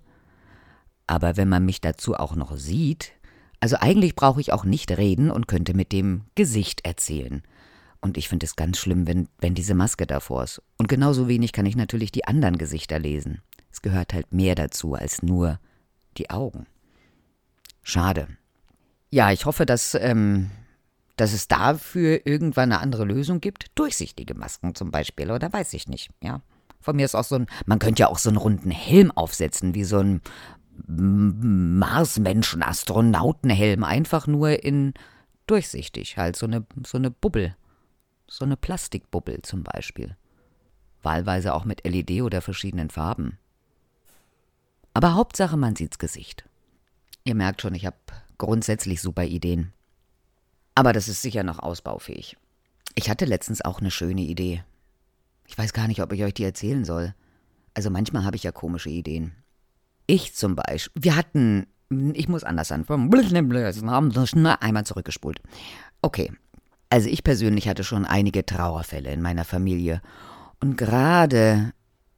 Aber 1.08 1.36
wenn 1.36 1.48
man 1.48 1.66
mich 1.66 1.80
dazu 1.80 2.14
auch 2.14 2.36
noch 2.36 2.56
sieht, 2.56 3.10
also 3.58 3.76
eigentlich 3.80 4.14
brauche 4.14 4.40
ich 4.40 4.52
auch 4.52 4.64
nicht 4.64 4.92
reden 4.92 5.32
und 5.32 5.48
könnte 5.48 5.74
mit 5.74 5.90
dem 5.90 6.22
Gesicht 6.36 6.86
erzählen. 6.86 7.42
Und 8.02 8.18
ich 8.18 8.28
finde 8.28 8.44
es 8.44 8.56
ganz 8.56 8.78
schlimm, 8.78 9.06
wenn, 9.06 9.28
wenn 9.38 9.54
diese 9.54 9.74
Maske 9.74 10.06
davor 10.06 10.42
ist. 10.42 10.60
Und 10.76 10.88
genauso 10.88 11.28
wenig 11.28 11.52
kann 11.52 11.66
ich 11.66 11.76
natürlich 11.76 12.10
die 12.10 12.26
anderen 12.26 12.58
Gesichter 12.58 12.98
lesen. 12.98 13.40
Es 13.70 13.80
gehört 13.80 14.12
halt 14.12 14.34
mehr 14.34 14.56
dazu 14.56 14.94
als 14.94 15.22
nur 15.22 15.60
die 16.18 16.28
Augen. 16.28 16.66
Schade. 17.82 18.26
Ja, 19.10 19.30
ich 19.30 19.46
hoffe, 19.46 19.66
dass, 19.66 19.94
ähm, 19.94 20.50
dass 21.16 21.32
es 21.32 21.46
dafür 21.46 22.26
irgendwann 22.26 22.72
eine 22.72 22.80
andere 22.80 23.04
Lösung 23.04 23.40
gibt. 23.40 23.66
Durchsichtige 23.76 24.34
Masken 24.34 24.74
zum 24.74 24.90
Beispiel, 24.90 25.30
oder 25.30 25.52
weiß 25.52 25.72
ich 25.74 25.88
nicht, 25.88 26.10
ja. 26.22 26.42
Von 26.80 26.96
mir 26.96 27.04
ist 27.04 27.14
auch 27.14 27.24
so 27.24 27.36
ein, 27.36 27.46
man 27.66 27.78
könnte 27.78 28.00
ja 28.00 28.08
auch 28.08 28.18
so 28.18 28.28
einen 28.28 28.38
runden 28.38 28.72
Helm 28.72 29.12
aufsetzen, 29.12 29.76
wie 29.76 29.84
so 29.84 30.00
ein 30.00 30.20
Marsmenschen, 30.88 32.64
Astronautenhelm, 32.64 33.84
einfach 33.84 34.26
nur 34.26 34.64
in 34.64 34.94
durchsichtig, 35.46 36.16
halt 36.16 36.34
so 36.34 36.46
eine, 36.46 36.66
so 36.84 36.98
eine 36.98 37.12
Bubbel. 37.12 37.54
So 38.32 38.46
eine 38.46 38.56
Plastikbubbel 38.56 39.42
zum 39.42 39.62
Beispiel. 39.62 40.16
Wahlweise 41.02 41.52
auch 41.52 41.66
mit 41.66 41.86
LED 41.86 42.22
oder 42.22 42.40
verschiedenen 42.40 42.88
Farben. 42.88 43.36
Aber 44.94 45.12
Hauptsache, 45.12 45.58
man 45.58 45.76
sieht's 45.76 45.98
Gesicht. 45.98 46.48
Ihr 47.24 47.34
merkt 47.34 47.60
schon, 47.60 47.74
ich 47.74 47.84
habe 47.84 47.98
grundsätzlich 48.38 49.02
super 49.02 49.24
Ideen. 49.24 49.74
Aber 50.74 50.94
das 50.94 51.08
ist 51.08 51.20
sicher 51.20 51.42
noch 51.42 51.58
ausbaufähig. 51.58 52.38
Ich 52.94 53.10
hatte 53.10 53.26
letztens 53.26 53.62
auch 53.62 53.80
eine 53.80 53.90
schöne 53.90 54.22
Idee. 54.22 54.64
Ich 55.46 55.58
weiß 55.58 55.74
gar 55.74 55.86
nicht, 55.86 56.00
ob 56.00 56.10
ich 56.14 56.24
euch 56.24 56.32
die 56.32 56.44
erzählen 56.44 56.86
soll. 56.86 57.14
Also 57.74 57.90
manchmal 57.90 58.24
habe 58.24 58.36
ich 58.36 58.44
ja 58.44 58.50
komische 58.52 58.88
Ideen. 58.88 59.32
Ich 60.06 60.34
zum 60.34 60.56
Beispiel, 60.56 61.02
wir 61.04 61.16
hatten, 61.16 61.66
ich 61.90 62.30
muss 62.30 62.44
anders 62.44 62.72
anfangen, 62.72 63.12
einmal 63.12 64.86
zurückgespult. 64.86 65.42
Okay, 66.00 66.32
also 66.92 67.08
ich 67.08 67.24
persönlich 67.24 67.68
hatte 67.68 67.84
schon 67.84 68.04
einige 68.04 68.44
Trauerfälle 68.44 69.10
in 69.10 69.22
meiner 69.22 69.46
Familie 69.46 70.02
und 70.60 70.76
gerade 70.76 71.72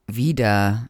wieder 0.09 0.89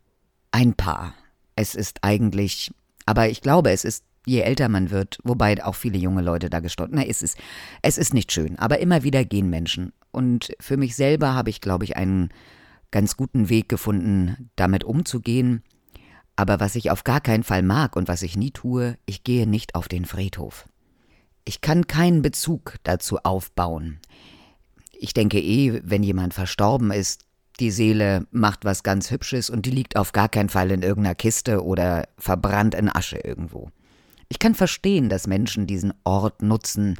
ein 0.52 0.72
paar. 0.72 1.12
Es 1.54 1.74
ist 1.74 1.98
eigentlich, 2.00 2.72
aber 3.04 3.28
ich 3.28 3.42
glaube, 3.42 3.72
es 3.72 3.84
ist 3.84 4.02
je 4.24 4.40
älter 4.40 4.70
man 4.70 4.90
wird, 4.90 5.18
wobei 5.22 5.62
auch 5.62 5.74
viele 5.74 5.98
junge 5.98 6.22
Leute 6.22 6.48
da 6.48 6.60
gestorben. 6.60 6.94
Na, 6.94 7.04
es 7.04 7.20
ist, 7.20 7.36
es 7.82 7.98
ist 7.98 8.14
nicht 8.14 8.32
schön, 8.32 8.58
aber 8.58 8.78
immer 8.78 9.02
wieder 9.02 9.22
gehen 9.22 9.50
Menschen. 9.50 9.92
Und 10.12 10.52
für 10.60 10.78
mich 10.78 10.96
selber 10.96 11.34
habe 11.34 11.50
ich, 11.50 11.60
glaube 11.60 11.84
ich, 11.84 11.94
einen 11.94 12.30
ganz 12.90 13.18
guten 13.18 13.50
Weg 13.50 13.68
gefunden, 13.68 14.48
damit 14.56 14.82
umzugehen. 14.82 15.62
Aber 16.36 16.58
was 16.58 16.74
ich 16.74 16.90
auf 16.90 17.04
gar 17.04 17.20
keinen 17.20 17.44
Fall 17.44 17.62
mag 17.62 17.96
und 17.96 18.08
was 18.08 18.22
ich 18.22 18.34
nie 18.34 18.50
tue, 18.50 18.96
ich 19.04 19.24
gehe 19.24 19.46
nicht 19.46 19.74
auf 19.74 19.88
den 19.88 20.06
Friedhof. 20.06 20.64
Ich 21.44 21.60
kann 21.60 21.86
keinen 21.86 22.22
Bezug 22.22 22.76
dazu 22.84 23.18
aufbauen. 23.18 24.00
Ich 24.92 25.12
denke 25.12 25.40
eh, 25.40 25.80
wenn 25.84 26.02
jemand 26.02 26.34
verstorben 26.34 26.90
ist, 26.90 27.24
die 27.60 27.70
Seele 27.70 28.26
macht 28.30 28.64
was 28.64 28.82
ganz 28.82 29.10
Hübsches 29.10 29.50
und 29.50 29.66
die 29.66 29.70
liegt 29.70 29.96
auf 29.96 30.12
gar 30.12 30.28
keinen 30.28 30.48
Fall 30.48 30.70
in 30.70 30.82
irgendeiner 30.82 31.14
Kiste 31.14 31.62
oder 31.62 32.08
verbrannt 32.18 32.74
in 32.74 32.88
Asche 32.88 33.18
irgendwo. 33.18 33.70
Ich 34.28 34.38
kann 34.38 34.54
verstehen, 34.54 35.08
dass 35.08 35.26
Menschen 35.26 35.66
diesen 35.66 35.92
Ort 36.02 36.42
nutzen, 36.42 36.98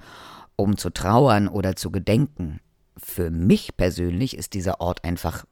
um 0.57 0.77
zu 0.77 0.91
trauern 0.91 1.49
oder 1.49 1.75
zu 1.75 1.91
gedenken. 1.91 2.61
Für 2.97 3.31
mich 3.31 3.77
persönlich 3.77 4.37
ist 4.37 4.55
dieser 4.55 4.81
Ort 4.81 5.03
einfach 5.03 5.45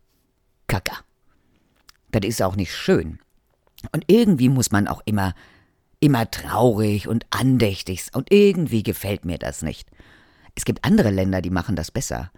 Kacker. 0.69 0.99
Das 2.13 2.23
ist 2.25 2.43
auch 2.43 2.55
nicht 2.55 2.75
schön. 2.75 3.19
Und 3.91 4.05
irgendwie 4.07 4.49
muss 4.49 4.71
man 4.71 4.87
auch 4.87 5.03
immer, 5.07 5.35
immer 6.03 6.31
traurig 6.31 7.07
und 7.07 7.27
andächtig. 7.31 8.07
Und 8.13 8.33
irgendwie 8.33 8.83
gefällt 8.83 9.25
mir 9.25 9.39
das 9.39 9.63
nicht. 9.63 9.89
Es 10.55 10.65
gibt 10.65 10.85
andere 10.85 11.11
Länder, 11.11 11.41
die 11.41 11.51
machen 11.51 11.77
das 11.77 11.91
besser. 11.91 12.31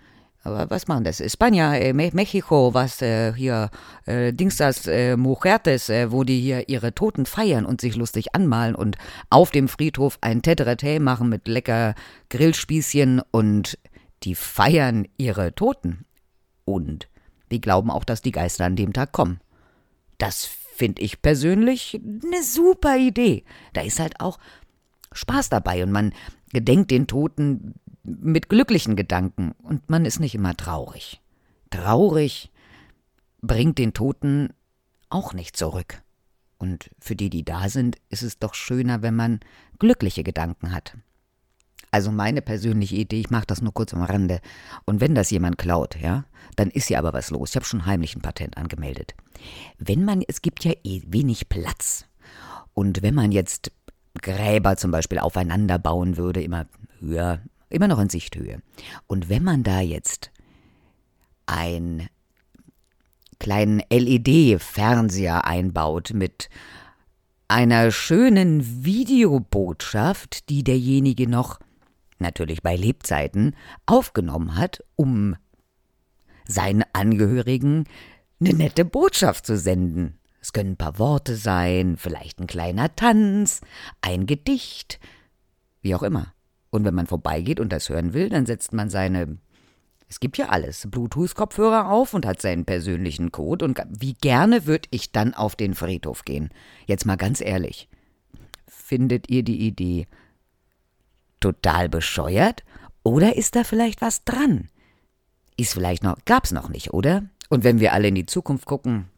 Aber 0.42 0.68
was 0.68 0.87
machen 0.87 1.04
das? 1.04 1.23
Spanien, 1.33 1.73
äh, 1.73 1.94
Mexiko, 1.94 2.75
was 2.75 3.00
äh, 3.00 3.33
hier, 3.33 3.71
äh, 4.04 4.35
Dings 4.35 4.59
das, 4.59 4.87
äh, 4.87 5.16
Mujertes, 5.16 5.88
äh, 5.88 6.12
wo 6.12 6.23
die 6.23 6.38
hier 6.38 6.68
ihre 6.68 6.94
Toten 6.94 7.25
feiern 7.25 7.64
und 7.64 7.80
sich 7.80 7.97
lustig 7.97 8.35
anmalen 8.35 8.75
und 8.75 8.99
auf 9.30 9.50
dem 9.50 9.68
Friedhof 9.68 10.18
ein 10.21 10.42
Teterete 10.42 11.00
machen 11.00 11.30
mit 11.30 11.49
lecker 11.49 11.94
Grillspießchen 12.28 13.23
und 13.30 13.78
die 14.23 14.35
feiern 14.35 15.09
ihre 15.16 15.54
Toten. 15.54 16.04
Und 16.66 17.09
die 17.50 17.62
glauben 17.62 17.90
auch, 17.90 18.04
dass 18.04 18.21
die 18.21 18.33
Geister 18.33 18.66
an 18.66 18.76
dem 18.76 18.92
Tag 18.92 19.12
kommen. 19.12 19.40
Das 20.18 20.44
finde 20.74 21.02
ich 21.02 21.22
persönlich 21.22 22.00
eine 22.02 22.42
super 22.42 22.96
Idee. 22.96 23.44
Da 23.72 23.82
ist 23.82 24.00
halt 24.00 24.20
auch 24.20 24.38
Spaß 25.12 25.48
dabei 25.48 25.82
und 25.84 25.92
man 25.92 26.12
gedenkt 26.52 26.90
den 26.90 27.06
Toten 27.06 27.74
mit 28.02 28.48
glücklichen 28.48 28.96
Gedanken 28.96 29.52
und 29.62 29.88
man 29.88 30.04
ist 30.04 30.20
nicht 30.20 30.34
immer 30.34 30.56
traurig. 30.56 31.20
Traurig 31.70 32.50
bringt 33.40 33.78
den 33.78 33.92
Toten 33.92 34.52
auch 35.08 35.32
nicht 35.32 35.56
zurück. 35.56 36.02
Und 36.58 36.90
für 36.98 37.16
die, 37.16 37.30
die 37.30 37.44
da 37.44 37.68
sind, 37.68 37.96
ist 38.10 38.22
es 38.22 38.38
doch 38.38 38.54
schöner, 38.54 39.02
wenn 39.02 39.14
man 39.14 39.40
glückliche 39.78 40.22
Gedanken 40.24 40.72
hat. 40.72 40.96
Also 41.94 42.10
meine 42.10 42.42
persönliche 42.42 42.96
Idee, 42.96 43.20
ich 43.20 43.30
mache 43.30 43.46
das 43.46 43.62
nur 43.62 43.72
kurz 43.72 43.94
am 43.94 44.02
Rande. 44.02 44.40
Und 44.84 45.00
wenn 45.00 45.14
das 45.14 45.30
jemand 45.30 45.58
klaut, 45.58 45.96
ja, 46.02 46.24
dann 46.56 46.68
ist 46.70 46.90
ja 46.90 46.98
aber 46.98 47.12
was 47.12 47.30
los. 47.30 47.50
Ich 47.50 47.54
habe 47.54 47.64
schon 47.64 47.86
heimlich 47.86 48.16
ein 48.16 48.20
Patent 48.20 48.56
angemeldet. 48.56 49.14
Wenn 49.78 50.04
man, 50.04 50.20
es 50.26 50.42
gibt 50.42 50.64
ja 50.64 50.72
eh 50.82 51.02
wenig 51.06 51.48
Platz. 51.48 52.06
Und 52.72 53.02
wenn 53.02 53.14
man 53.14 53.30
jetzt 53.30 53.70
Gräber 54.20 54.76
zum 54.76 54.90
Beispiel 54.90 55.20
aufeinander 55.20 55.78
bauen 55.78 56.16
würde, 56.16 56.42
immer 56.42 56.66
höher, 56.98 57.42
immer 57.68 57.86
noch 57.86 58.00
in 58.00 58.08
Sichthöhe. 58.08 58.60
Und 59.06 59.28
wenn 59.28 59.44
man 59.44 59.62
da 59.62 59.78
jetzt 59.78 60.32
einen 61.46 62.08
kleinen 63.38 63.80
LED-Fernseher 63.88 65.44
einbaut 65.44 66.10
mit 66.12 66.48
einer 67.46 67.92
schönen 67.92 68.84
Videobotschaft, 68.84 70.48
die 70.48 70.64
derjenige 70.64 71.30
noch 71.30 71.60
natürlich 72.24 72.62
bei 72.62 72.74
Lebzeiten, 72.74 73.54
aufgenommen 73.86 74.56
hat, 74.56 74.82
um 74.96 75.36
seinen 76.46 76.84
Angehörigen 76.92 77.84
eine 78.40 78.54
nette 78.54 78.84
Botschaft 78.84 79.46
zu 79.46 79.56
senden. 79.56 80.18
Es 80.40 80.52
können 80.52 80.72
ein 80.72 80.76
paar 80.76 80.98
Worte 80.98 81.36
sein, 81.36 81.96
vielleicht 81.96 82.40
ein 82.40 82.46
kleiner 82.46 82.94
Tanz, 82.96 83.60
ein 84.02 84.26
Gedicht, 84.26 84.98
wie 85.80 85.94
auch 85.94 86.02
immer. 86.02 86.34
Und 86.70 86.84
wenn 86.84 86.94
man 86.94 87.06
vorbeigeht 87.06 87.60
und 87.60 87.72
das 87.72 87.88
hören 87.88 88.12
will, 88.12 88.28
dann 88.28 88.44
setzt 88.44 88.72
man 88.72 88.90
seine 88.90 89.38
es 90.14 90.20
gibt 90.20 90.38
ja 90.38 90.50
alles, 90.50 90.86
Bluetooth-Kopfhörer 90.90 91.90
auf 91.90 92.14
und 92.14 92.26
hat 92.26 92.40
seinen 92.40 92.64
persönlichen 92.64 93.32
Code. 93.32 93.64
Und 93.64 93.82
wie 93.88 94.14
gerne 94.14 94.66
würde 94.66 94.88
ich 94.90 95.12
dann 95.12 95.34
auf 95.34 95.56
den 95.56 95.74
Friedhof 95.74 96.24
gehen? 96.24 96.50
Jetzt 96.86 97.06
mal 97.06 97.16
ganz 97.16 97.40
ehrlich. 97.40 97.88
Findet 98.68 99.28
ihr 99.30 99.42
die 99.42 99.66
Idee 99.66 100.06
total 101.44 101.88
bescheuert? 101.88 102.64
Oder 103.02 103.36
ist 103.36 103.54
da 103.54 103.64
vielleicht 103.64 104.00
was 104.00 104.24
dran? 104.24 104.68
Ist 105.56 105.74
vielleicht 105.74 106.02
noch, 106.02 106.16
gab's 106.24 106.52
noch 106.52 106.68
nicht, 106.68 106.92
oder? 106.92 107.24
Und 107.48 107.64
wenn 107.64 107.80
wir 107.80 107.92
alle 107.92 108.08
in 108.08 108.14
die 108.14 108.26
Zukunft 108.26 108.66
gucken, 108.66 109.08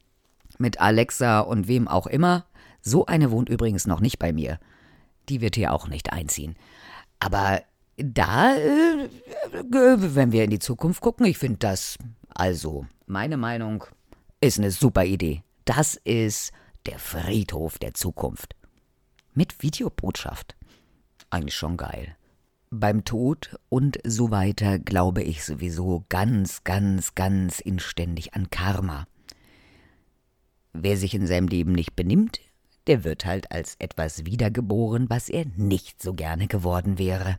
mit 0.58 0.80
Alexa 0.80 1.40
und 1.40 1.68
wem 1.68 1.88
auch 1.88 2.06
immer. 2.06 2.46
So 2.82 3.06
eine 3.06 3.30
wohnt 3.30 3.48
übrigens 3.48 3.86
noch 3.86 4.00
nicht 4.00 4.18
bei 4.18 4.32
mir. 4.32 4.58
Die 5.28 5.40
wird 5.40 5.56
hier 5.56 5.72
auch 5.72 5.88
nicht 5.88 6.12
einziehen. 6.12 6.56
Aber 7.18 7.62
da, 7.96 8.56
äh, 8.56 9.08
wenn 9.72 10.32
wir 10.32 10.44
in 10.44 10.50
die 10.50 10.58
Zukunft 10.58 11.00
gucken, 11.00 11.26
ich 11.26 11.38
finde 11.38 11.58
das, 11.58 11.98
also, 12.28 12.86
meine 13.06 13.36
Meinung, 13.36 13.84
ist 14.40 14.58
eine 14.58 14.70
super 14.70 15.04
Idee. 15.04 15.42
Das 15.64 15.94
ist 16.04 16.52
der 16.86 16.98
Friedhof 16.98 17.78
der 17.78 17.94
Zukunft. 17.94 18.54
Mit 19.34 19.62
Videobotschaft. 19.62 20.54
Eigentlich 21.30 21.54
schon 21.54 21.76
geil. 21.76 22.16
Beim 22.70 23.04
Tod 23.04 23.58
und 23.68 23.98
so 24.04 24.30
weiter 24.30 24.78
glaube 24.78 25.22
ich 25.22 25.44
sowieso 25.44 26.04
ganz, 26.08 26.64
ganz, 26.64 27.14
ganz 27.14 27.60
inständig 27.60 28.34
an 28.34 28.50
Karma. 28.50 29.06
Wer 30.72 30.96
sich 30.96 31.14
in 31.14 31.26
seinem 31.26 31.48
Leben 31.48 31.72
nicht 31.72 31.96
benimmt, 31.96 32.40
der 32.86 33.04
wird 33.04 33.24
halt 33.24 33.50
als 33.50 33.76
etwas 33.78 34.26
wiedergeboren, 34.26 35.08
was 35.08 35.28
er 35.28 35.46
nicht 35.56 36.02
so 36.02 36.12
gerne 36.12 36.46
geworden 36.46 36.98
wäre. 36.98 37.38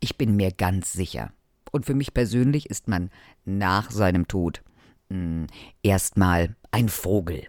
Ich 0.00 0.16
bin 0.16 0.36
mir 0.36 0.52
ganz 0.52 0.92
sicher. 0.92 1.32
Und 1.70 1.86
für 1.86 1.94
mich 1.94 2.14
persönlich 2.14 2.70
ist 2.70 2.88
man 2.88 3.10
nach 3.44 3.90
seinem 3.90 4.26
Tod 4.26 4.62
hm, 5.10 5.46
erstmal 5.82 6.56
ein 6.70 6.88
Vogel. 6.88 7.46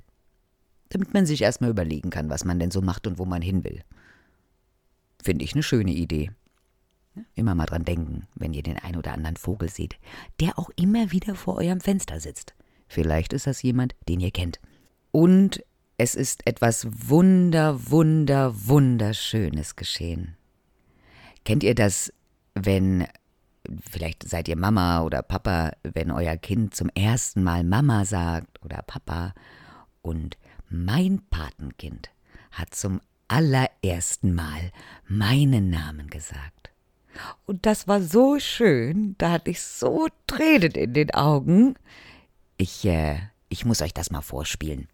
Damit 0.90 1.14
man 1.14 1.26
sich 1.26 1.42
erstmal 1.42 1.70
überlegen 1.70 2.10
kann, 2.10 2.30
was 2.30 2.46
man 2.46 2.60
denn 2.60 2.72
so 2.72 2.82
macht 2.82 3.08
und 3.08 3.20
wo 3.20 3.26
man 3.26 3.42
hin 3.42 3.64
will. 3.64 3.84
Finde 5.22 5.44
ich 5.44 5.54
eine 5.54 5.64
schöne 5.64 5.92
Idee. 5.92 6.32
Immer 7.36 7.56
mal 7.56 7.66
dran 7.66 7.84
denken, 7.84 8.28
wenn 8.36 8.54
ihr 8.54 8.64
den 8.64 8.78
ein 8.78 8.96
oder 8.96 9.14
anderen 9.14 9.36
Vogel 9.36 9.70
seht, 9.70 9.98
der 10.40 10.58
auch 10.58 10.70
immer 10.76 11.12
wieder 11.12 11.36
vor 11.36 11.58
eurem 11.58 11.82
Fenster 11.82 12.20
sitzt. 12.20 12.54
Vielleicht 12.88 13.34
ist 13.34 13.48
das 13.48 13.62
jemand, 13.62 13.96
den 14.08 14.20
ihr 14.20 14.32
kennt. 14.32 14.60
Und 15.12 15.64
es 15.98 16.16
ist 16.16 16.48
etwas 16.48 16.88
wunder, 17.10 17.90
wunder, 17.92 18.54
wunderschönes 18.68 19.76
geschehen. 19.76 20.38
Kennt 21.44 21.64
ihr 21.64 21.76
das, 21.76 22.14
wenn, 22.56 23.06
vielleicht 23.82 24.28
seid 24.28 24.48
ihr 24.48 24.58
Mama 24.58 25.02
oder 25.02 25.22
Papa, 25.22 25.72
wenn 25.84 26.12
euer 26.12 26.38
Kind 26.38 26.74
zum 26.74 26.90
ersten 26.96 27.44
Mal 27.44 27.64
Mama 27.64 28.06
sagt 28.06 28.64
oder 28.64 28.82
Papa 28.84 29.34
und 30.02 30.38
mein 30.70 31.22
Patenkind 31.30 32.10
hat 32.52 32.74
zum 32.74 33.02
allerersten 33.30 34.36
Mal 34.36 34.72
meinen 35.08 35.70
Namen 35.70 36.10
gesagt. 36.10 36.72
Und 37.46 37.66
das 37.66 37.88
war 37.88 38.02
so 38.02 38.40
schön, 38.40 39.16
da 39.18 39.32
hatte 39.32 39.52
ich 39.52 39.62
so 39.62 40.08
Tränen 40.28 40.72
in 40.74 40.94
den 40.94 41.12
Augen. 41.12 41.76
Ich, 42.58 42.86
äh, 42.86 43.20
ich 43.48 43.66
muss 43.66 43.82
euch 43.82 43.94
das 43.94 44.12
mal 44.12 44.22
vorspielen. 44.22 44.90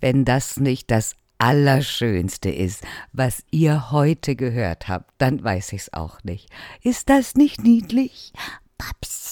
wenn 0.00 0.24
das 0.24 0.58
nicht 0.58 0.90
das 0.90 1.16
Allerschönste 1.38 2.48
ist, 2.48 2.82
was 3.12 3.42
ihr 3.50 3.90
heute 3.90 4.36
gehört 4.36 4.88
habt, 4.88 5.10
dann 5.18 5.42
weiß 5.42 5.72
ich's 5.72 5.92
auch 5.92 6.22
nicht. 6.22 6.48
Ist 6.82 7.08
das 7.08 7.34
nicht 7.34 7.62
niedlich? 7.62 8.32
Paps, 8.78 8.86
paps. 9.00 9.25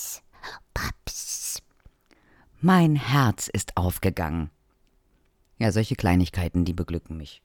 Mein 2.66 2.96
Herz 2.96 3.48
ist 3.48 3.77
aufgegangen. 3.77 4.48
Ja, 5.59 5.70
solche 5.70 5.96
Kleinigkeiten, 5.96 6.64
die 6.64 6.72
beglücken 6.72 7.18
mich. 7.18 7.42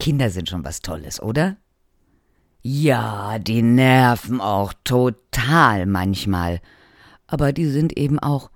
Kinder 0.00 0.30
sind 0.30 0.48
schon 0.48 0.64
was 0.64 0.80
Tolles, 0.80 1.20
oder? 1.20 1.58
Ja, 2.62 3.38
die 3.38 3.60
nerven 3.60 4.40
auch 4.40 4.72
total 4.82 5.84
manchmal. 5.84 6.62
Aber 7.26 7.52
die 7.52 7.66
sind 7.66 7.98
eben 7.98 8.18
auch 8.18 8.50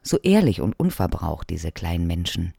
so 0.00 0.16
ehrlich 0.22 0.62
und 0.62 0.72
unverbraucht, 0.80 1.50
diese 1.50 1.70
kleinen 1.70 2.06
Menschen. 2.06 2.54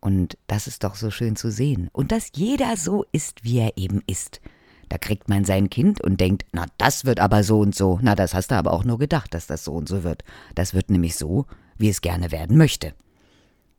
Und 0.00 0.36
das 0.46 0.66
ist 0.66 0.84
doch 0.84 0.96
so 0.96 1.10
schön 1.10 1.36
zu 1.36 1.50
sehen. 1.50 1.88
Und 1.94 2.12
dass 2.12 2.28
jeder 2.34 2.76
so 2.76 3.06
ist, 3.10 3.42
wie 3.42 3.60
er 3.60 3.78
eben 3.78 4.02
ist. 4.06 4.42
Da 4.90 4.98
kriegt 4.98 5.30
man 5.30 5.46
sein 5.46 5.70
Kind 5.70 6.02
und 6.02 6.20
denkt, 6.20 6.44
na, 6.52 6.66
das 6.76 7.06
wird 7.06 7.20
aber 7.20 7.42
so 7.42 7.60
und 7.60 7.74
so. 7.74 7.98
Na, 8.02 8.14
das 8.14 8.34
hast 8.34 8.50
du 8.50 8.54
aber 8.54 8.74
auch 8.74 8.84
nur 8.84 8.98
gedacht, 8.98 9.32
dass 9.32 9.46
das 9.46 9.64
so 9.64 9.72
und 9.72 9.88
so 9.88 10.04
wird. 10.04 10.24
Das 10.54 10.74
wird 10.74 10.90
nämlich 10.90 11.16
so, 11.16 11.46
wie 11.78 11.88
es 11.88 12.00
gerne 12.00 12.32
werden 12.32 12.56
möchte. 12.56 12.94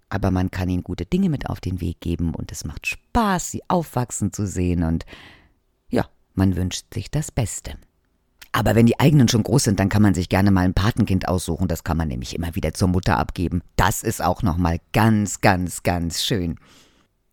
Aber 0.10 0.32
man 0.32 0.52
kann 0.52 0.70
ihnen 0.70 0.84
gute 0.84 1.06
Dinge 1.06 1.30
mit 1.30 1.50
auf 1.50 1.60
den 1.60 1.82
Weg 1.82 2.00
geben 2.00 2.36
und 2.36 2.52
es 2.52 2.64
macht 2.66 2.88
Spaß, 2.88 3.52
sie 3.52 3.64
aufwachsen 3.68 4.32
zu 4.32 4.46
sehen 4.46 4.84
und 4.84 5.06
ja, 5.90 6.08
man 6.34 6.56
wünscht 6.56 6.94
sich 6.94 7.10
das 7.10 7.32
Beste. 7.32 7.76
Aber 8.52 8.74
wenn 8.74 8.86
die 8.86 9.02
eigenen 9.02 9.28
schon 9.28 9.44
groß 9.44 9.66
sind, 9.66 9.82
dann 9.82 9.90
kann 9.90 10.02
man 10.02 10.14
sich 10.14 10.30
gerne 10.30 10.50
mal 10.50 10.64
ein 10.64 10.74
Patenkind 10.74 11.28
aussuchen. 11.28 11.68
Das 11.68 11.84
kann 11.84 11.98
man 11.98 12.08
nämlich 12.08 12.34
immer 12.34 12.56
wieder 12.56 12.74
zur 12.74 12.88
Mutter 12.88 13.18
abgeben. 13.18 13.62
Das 13.76 14.02
ist 14.02 14.24
auch 14.24 14.44
nochmal 14.44 14.80
ganz, 14.94 15.42
ganz, 15.42 15.84
ganz 15.84 16.24
schön. 16.24 16.58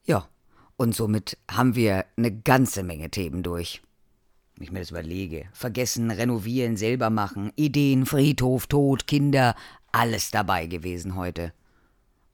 Ja, 0.05 0.27
und 0.77 0.97
somit 0.97 1.39
haben 1.49 1.77
wir 1.77 2.07
eine 2.17 2.33
ganze 2.33 2.83
Menge 2.83 3.09
Themen 3.09 3.45
durch. 3.45 3.83
Ich 4.59 4.71
mir 4.71 4.81
das 4.81 4.91
überlege. 4.91 5.47
Vergessen, 5.53 6.11
renovieren, 6.11 6.77
selber 6.77 7.11
machen, 7.11 7.53
Ideen, 7.57 8.07
Friedhof, 8.07 8.67
Tod, 8.67 9.07
Kinder, 9.07 9.55
alles 9.91 10.31
dabei 10.31 10.67
gewesen 10.67 11.17
heute. 11.17 11.53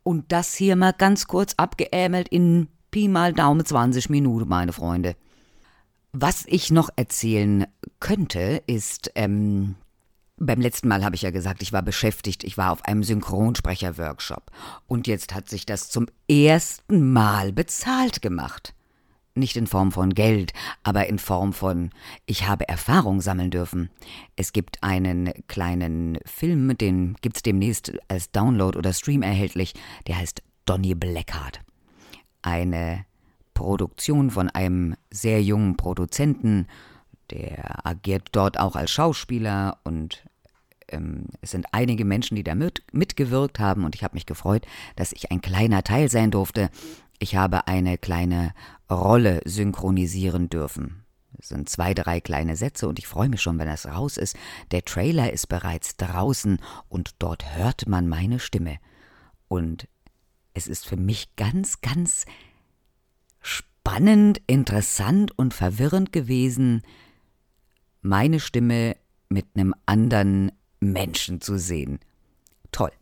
Und 0.03 0.33
das 0.33 0.55
hier 0.55 0.77
mal 0.77 0.93
ganz 0.93 1.27
kurz 1.27 1.55
abgeämelt 1.57 2.29
in 2.29 2.69
Pi 2.91 3.09
mal 3.09 3.33
Daumen 3.33 3.65
20 3.65 4.09
Minuten, 4.09 4.49
meine 4.49 4.73
Freunde. 4.73 5.17
Was 6.13 6.45
ich 6.47 6.71
noch 6.71 6.89
erzählen 6.97 7.67
könnte, 8.01 8.63
ist, 8.67 9.11
ähm, 9.15 9.75
beim 10.39 10.61
letzten 10.61 10.89
Mal 10.89 11.05
habe 11.05 11.17
ich 11.17 11.23
ja 11.23 11.31
gesagt, 11.31 11.63
ich 11.63 11.73
war 11.73 11.83
beschäftigt, 11.83 12.45
ich 12.45 12.57
war 12.57 12.73
auf 12.73 12.85
einem 12.85 13.03
Synchronsprecher-Workshop. 13.03 14.51
Und 14.87 15.07
jetzt 15.07 15.35
hat 15.35 15.49
sich 15.49 15.67
das 15.67 15.91
zum 15.91 16.07
ersten 16.29 17.13
Mal 17.13 17.53
bezahlt 17.53 18.23
gemacht. 18.23 18.75
Nicht 19.35 19.57
in 19.57 19.67
Form 19.67 19.93
von 19.93 20.15
Geld, 20.15 20.53
aber 20.83 21.07
in 21.07 21.19
Form 21.19 21.53
von, 21.53 21.91
ich 22.27 22.49
habe 22.49 22.69
Erfahrung 22.69 23.21
sammeln 23.21 23.51
dürfen. 23.51 23.91
Es 24.35 24.53
gibt 24.53 24.83
einen 24.83 25.33
kleinen 25.47 26.19
Film, 26.27 26.77
den 26.77 27.15
gibt 27.21 27.37
es 27.37 27.43
demnächst 27.43 27.93
als 28.09 28.33
Download 28.33 28.77
oder 28.77 28.93
Stream 28.93 29.23
erhältlich, 29.23 29.75
der 30.07 30.19
heißt 30.19 30.43
Donny 30.67 30.95
Blackheart. 30.95 31.61
Eine 32.43 33.05
Produktion 33.59 34.31
von 34.31 34.49
einem 34.51 34.95
sehr 35.11 35.43
jungen 35.43 35.77
Produzenten. 35.77 36.69
Der 37.31 37.85
agiert 37.85 38.29
dort 38.31 38.59
auch 38.59 38.77
als 38.77 38.93
Schauspieler 38.93 39.79
und 39.83 40.25
ähm, 40.91 41.27
es 41.41 41.51
sind 41.51 41.67
einige 41.73 42.05
Menschen, 42.05 42.37
die 42.37 42.45
da 42.45 42.55
mit, 42.55 42.85
mitgewirkt 42.93 43.59
haben 43.59 43.85
und 43.85 43.95
ich 43.97 44.05
habe 44.05 44.15
mich 44.15 44.27
gefreut, 44.27 44.65
dass 44.95 45.13
ich 45.13 45.33
ein 45.33 45.41
kleiner 45.41 45.83
Teil 45.83 46.09
sein 46.09 46.31
durfte. 46.31 46.71
Ich 47.19 47.37
habe 47.37 47.67
eine 47.67 47.99
kleine 47.99 48.55
Rolle 48.91 49.41
synchronisieren 49.45 50.49
dürfen. 50.49 51.05
Es 51.39 51.49
sind 51.49 51.69
zwei, 51.69 51.95
drei 51.95 52.21
kleine 52.21 52.57
Sätze 52.57 52.89
und 52.89 52.99
ich 52.99 53.07
freue 53.07 53.29
mich 53.29 53.43
schon, 53.43 53.59
wenn 53.59 53.69
das 53.69 53.87
raus 53.87 54.17
ist. 54.17 54.37
Der 54.71 54.85
Trailer 54.85 55.33
ist 55.33 55.49
bereits 55.49 55.97
draußen 55.97 56.59
und 56.89 57.15
dort 57.19 57.57
hört 57.57 57.87
man 57.87 58.09
meine 58.09 58.41
Stimme. 58.41 58.79
Und 59.47 59.89
es 60.55 60.67
ist 60.67 60.87
für 60.87 60.97
mich 60.97 61.37
ganz, 61.37 61.81
ganz 61.81 62.27
spannend, 63.41 64.41
interessant 64.47 65.37
und 65.39 65.55
verwirrend 65.55 66.13
gewesen, 66.13 66.83
meine 68.01 68.41
Stimme 68.41 68.97
mit 69.29 69.47
einem 69.55 69.75
anderen 69.87 70.53
Menschen 70.81 71.41
zu 71.41 71.59
sehen. 71.59 72.01
Toll. 72.73 72.93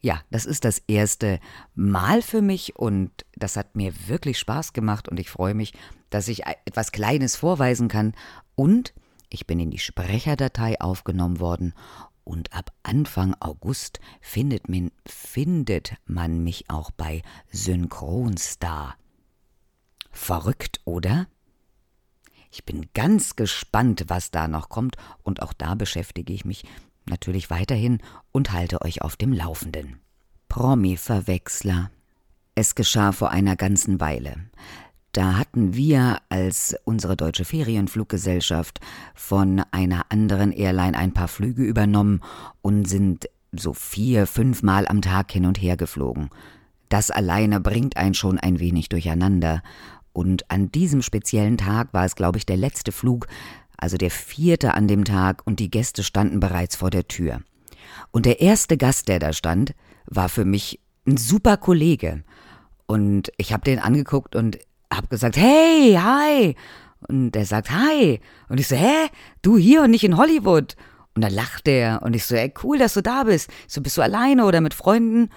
Ja, 0.00 0.20
das 0.30 0.46
ist 0.46 0.64
das 0.64 0.82
erste 0.86 1.40
Mal 1.74 2.22
für 2.22 2.42
mich 2.42 2.76
und 2.76 3.23
das 3.44 3.58
hat 3.58 3.76
mir 3.76 3.92
wirklich 4.08 4.38
Spaß 4.38 4.72
gemacht 4.72 5.06
und 5.06 5.20
ich 5.20 5.28
freue 5.28 5.52
mich, 5.52 5.74
dass 6.08 6.28
ich 6.28 6.46
etwas 6.46 6.92
Kleines 6.92 7.36
vorweisen 7.36 7.88
kann 7.88 8.14
und 8.54 8.94
ich 9.28 9.46
bin 9.46 9.60
in 9.60 9.70
die 9.70 9.78
Sprecherdatei 9.78 10.80
aufgenommen 10.80 11.40
worden 11.40 11.74
und 12.24 12.54
ab 12.54 12.72
Anfang 12.84 13.36
August 13.40 14.00
findet 14.22 14.70
man, 14.70 14.92
findet 15.04 15.92
man 16.06 16.42
mich 16.42 16.70
auch 16.70 16.90
bei 16.90 17.20
Synchronstar. 17.52 18.96
Verrückt, 20.10 20.80
oder? 20.86 21.26
Ich 22.50 22.64
bin 22.64 22.88
ganz 22.94 23.36
gespannt, 23.36 24.04
was 24.06 24.30
da 24.30 24.48
noch 24.48 24.70
kommt, 24.70 24.96
und 25.22 25.42
auch 25.42 25.52
da 25.52 25.74
beschäftige 25.74 26.32
ich 26.32 26.46
mich 26.46 26.64
natürlich 27.04 27.50
weiterhin 27.50 28.00
und 28.32 28.52
halte 28.52 28.80
euch 28.80 29.02
auf 29.02 29.16
dem 29.16 29.34
Laufenden. 29.34 30.00
Promi-Verwechsler. 30.48 31.90
Es 32.56 32.76
geschah 32.76 33.10
vor 33.10 33.30
einer 33.30 33.56
ganzen 33.56 33.98
Weile. 34.00 34.36
Da 35.10 35.36
hatten 35.36 35.74
wir 35.74 36.18
als 36.28 36.76
unsere 36.84 37.16
deutsche 37.16 37.44
Ferienfluggesellschaft 37.44 38.80
von 39.14 39.62
einer 39.72 40.06
anderen 40.08 40.52
Airline 40.52 40.96
ein 40.96 41.12
paar 41.12 41.28
Flüge 41.28 41.64
übernommen 41.64 42.20
und 42.62 42.88
sind 42.88 43.28
so 43.52 43.74
vier, 43.74 44.26
fünfmal 44.26 44.86
am 44.86 45.02
Tag 45.02 45.32
hin 45.32 45.46
und 45.46 45.60
her 45.60 45.76
geflogen. 45.76 46.30
Das 46.88 47.10
alleine 47.10 47.60
bringt 47.60 47.96
einen 47.96 48.14
schon 48.14 48.38
ein 48.38 48.60
wenig 48.60 48.88
durcheinander. 48.88 49.62
Und 50.12 50.48
an 50.48 50.70
diesem 50.70 51.02
speziellen 51.02 51.56
Tag 51.56 51.92
war 51.92 52.04
es, 52.04 52.14
glaube 52.14 52.38
ich, 52.38 52.46
der 52.46 52.56
letzte 52.56 52.92
Flug, 52.92 53.26
also 53.76 53.96
der 53.96 54.12
vierte 54.12 54.74
an 54.74 54.86
dem 54.86 55.04
Tag, 55.04 55.42
und 55.44 55.58
die 55.58 55.70
Gäste 55.70 56.04
standen 56.04 56.38
bereits 56.38 56.76
vor 56.76 56.90
der 56.90 57.08
Tür. 57.08 57.40
Und 58.12 58.26
der 58.26 58.40
erste 58.40 58.76
Gast, 58.76 59.08
der 59.08 59.18
da 59.18 59.32
stand, 59.32 59.74
war 60.06 60.28
für 60.28 60.44
mich 60.44 60.80
ein 61.06 61.16
super 61.16 61.56
Kollege. 61.56 62.24
Und 62.86 63.32
ich 63.36 63.52
habe 63.52 63.64
den 63.64 63.78
angeguckt 63.78 64.36
und 64.36 64.58
habe 64.92 65.08
gesagt, 65.08 65.36
hey, 65.36 65.98
hi. 66.00 66.56
Und 67.08 67.34
er 67.36 67.44
sagt, 67.44 67.70
hi. 67.70 68.20
Und 68.48 68.60
ich 68.60 68.68
so, 68.68 68.76
hä? 68.76 69.08
Du 69.42 69.56
hier 69.56 69.82
und 69.82 69.90
nicht 69.90 70.04
in 70.04 70.16
Hollywood? 70.16 70.76
Und 71.14 71.22
dann 71.22 71.32
lacht 71.32 71.68
er 71.68 72.02
und 72.02 72.14
ich 72.14 72.24
so, 72.24 72.34
ey, 72.34 72.52
cool, 72.62 72.78
dass 72.78 72.94
du 72.94 73.02
da 73.02 73.24
bist. 73.24 73.48
Ich 73.66 73.72
so, 73.72 73.80
bist 73.80 73.96
du 73.96 74.02
alleine 74.02 74.46
oder 74.46 74.60
mit 74.60 74.74
Freunden? 74.74 75.30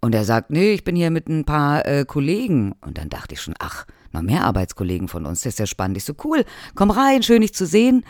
Und 0.00 0.14
er 0.14 0.24
sagt, 0.24 0.50
nee, 0.50 0.72
ich 0.72 0.84
bin 0.84 0.96
hier 0.96 1.10
mit 1.10 1.28
ein 1.28 1.44
paar 1.44 1.86
äh, 1.86 2.04
Kollegen. 2.04 2.74
Und 2.80 2.98
dann 2.98 3.08
dachte 3.08 3.34
ich 3.34 3.40
schon, 3.40 3.54
ach, 3.58 3.86
noch 4.12 4.22
mehr 4.22 4.44
Arbeitskollegen 4.44 5.08
von 5.08 5.26
uns, 5.26 5.42
das 5.42 5.54
ist 5.54 5.58
ja 5.58 5.66
spannend. 5.66 5.96
Ich 5.96 6.04
so, 6.04 6.14
cool, 6.24 6.44
komm 6.74 6.90
rein, 6.90 7.22
schön 7.22 7.42
dich 7.42 7.54
zu 7.54 7.66
sehen. 7.66 8.04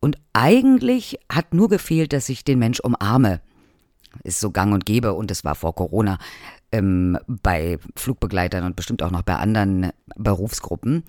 Und 0.00 0.16
eigentlich 0.32 1.18
hat 1.30 1.52
nur 1.52 1.68
gefehlt, 1.68 2.12
dass 2.12 2.28
ich 2.28 2.44
den 2.44 2.58
Mensch 2.58 2.80
umarme. 2.80 3.40
Ist 4.24 4.40
so 4.40 4.50
gang 4.50 4.72
und 4.72 4.86
gäbe 4.86 5.14
und 5.14 5.30
es 5.30 5.44
war 5.44 5.54
vor 5.54 5.74
Corona 5.74 6.18
ähm, 6.72 7.18
bei 7.26 7.78
Flugbegleitern 7.96 8.64
und 8.64 8.76
bestimmt 8.76 9.02
auch 9.02 9.10
noch 9.10 9.22
bei 9.22 9.36
anderen 9.36 9.90
Berufsgruppen. 10.16 11.04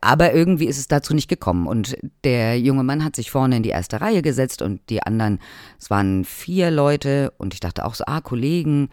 Aber 0.00 0.32
irgendwie 0.32 0.66
ist 0.66 0.78
es 0.78 0.88
dazu 0.88 1.12
nicht 1.14 1.28
gekommen. 1.28 1.66
Und 1.66 1.96
der 2.24 2.60
junge 2.60 2.84
Mann 2.84 3.04
hat 3.04 3.16
sich 3.16 3.30
vorne 3.30 3.56
in 3.56 3.62
die 3.62 3.70
erste 3.70 4.00
Reihe 4.00 4.22
gesetzt 4.22 4.62
und 4.62 4.80
die 4.90 5.02
anderen, 5.02 5.40
es 5.80 5.90
waren 5.90 6.24
vier 6.24 6.70
Leute 6.70 7.32
und 7.38 7.54
ich 7.54 7.60
dachte 7.60 7.84
auch 7.84 7.94
so, 7.94 8.04
ah, 8.06 8.20
Kollegen. 8.20 8.90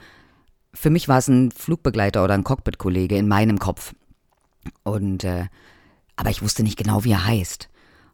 Für 0.74 0.90
mich 0.90 1.08
war 1.08 1.20
es 1.20 1.28
ein 1.28 1.52
Flugbegleiter 1.52 2.24
oder 2.24 2.34
ein 2.34 2.44
Cockpit-Kollege 2.44 3.16
in 3.16 3.28
meinem 3.28 3.60
Kopf. 3.60 3.94
Und, 4.84 5.24
äh, 5.24 5.46
aber 6.16 6.32
ich 6.32 6.42
wusste 6.42 6.64
nicht 6.64 6.78
genau, 6.78 7.04
wie 7.04 7.12
er 7.12 7.28
heißt. 7.28 7.70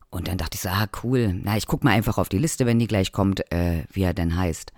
Und 0.09 0.27
dann 0.27 0.37
dachte 0.37 0.55
ich 0.55 0.61
so, 0.61 0.69
ah, 0.69 0.87
cool. 1.03 1.39
Na, 1.41 1.55
ich 1.55 1.67
guck 1.67 1.83
mal 1.83 1.91
einfach 1.91 2.17
auf 2.17 2.29
die 2.29 2.39
Liste, 2.39 2.65
wenn 2.65 2.79
die 2.79 2.87
gleich 2.87 3.11
kommt, 3.11 3.49
äh, 3.53 3.83
wie 3.91 4.01
er 4.01 4.13
denn 4.13 4.35
heißt. 4.35 4.73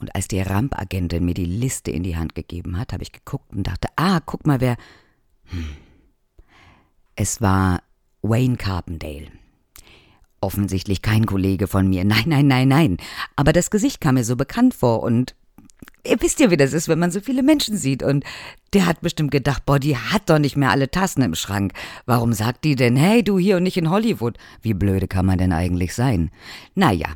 Und 0.00 0.14
als 0.14 0.28
die 0.28 0.40
Rampagentin 0.40 1.24
mir 1.24 1.34
die 1.34 1.44
Liste 1.44 1.90
in 1.90 2.02
die 2.02 2.16
Hand 2.16 2.34
gegeben 2.34 2.78
hat, 2.78 2.92
habe 2.92 3.02
ich 3.02 3.12
geguckt 3.12 3.52
und 3.54 3.66
dachte, 3.66 3.88
ah, 3.96 4.20
guck 4.24 4.46
mal, 4.46 4.60
wer. 4.60 4.76
Hm. 5.44 5.68
Es 7.16 7.42
war 7.42 7.82
Wayne 8.22 8.56
Carpendale. 8.56 9.28
Offensichtlich 10.40 11.02
kein 11.02 11.26
Kollege 11.26 11.66
von 11.66 11.88
mir. 11.88 12.04
Nein, 12.04 12.24
nein, 12.26 12.46
nein, 12.46 12.68
nein. 12.68 12.96
Aber 13.36 13.52
das 13.52 13.70
Gesicht 13.70 14.00
kam 14.00 14.14
mir 14.14 14.24
so 14.24 14.36
bekannt 14.36 14.72
vor 14.72 15.02
und 15.02 15.34
ihr 16.06 16.20
wisst 16.22 16.40
ja, 16.40 16.50
wie 16.50 16.56
das 16.56 16.72
ist, 16.72 16.88
wenn 16.88 16.98
man 16.98 17.10
so 17.10 17.20
viele 17.20 17.42
Menschen 17.42 17.76
sieht. 17.76 18.02
Und 18.02 18.24
der 18.72 18.86
hat 18.86 19.02
bestimmt 19.02 19.30
gedacht, 19.30 19.66
boah, 19.66 19.78
die 19.78 19.98
hat 19.98 20.30
doch 20.30 20.38
nicht 20.38 20.56
mehr 20.56 20.70
alle 20.70 20.90
Tassen 20.90 21.22
im 21.22 21.34
Schrank. 21.34 21.72
Warum 22.06 22.32
sagt 22.32 22.64
die 22.64 22.74
denn, 22.74 22.96
hey, 22.96 23.22
du 23.22 23.38
hier 23.38 23.58
und 23.58 23.64
nicht 23.64 23.76
in 23.76 23.90
Hollywood? 23.90 24.38
Wie 24.62 24.72
blöde 24.72 25.08
kann 25.08 25.26
man 25.26 25.36
denn 25.36 25.52
eigentlich 25.52 25.94
sein? 25.94 26.30
Naja, 26.74 27.08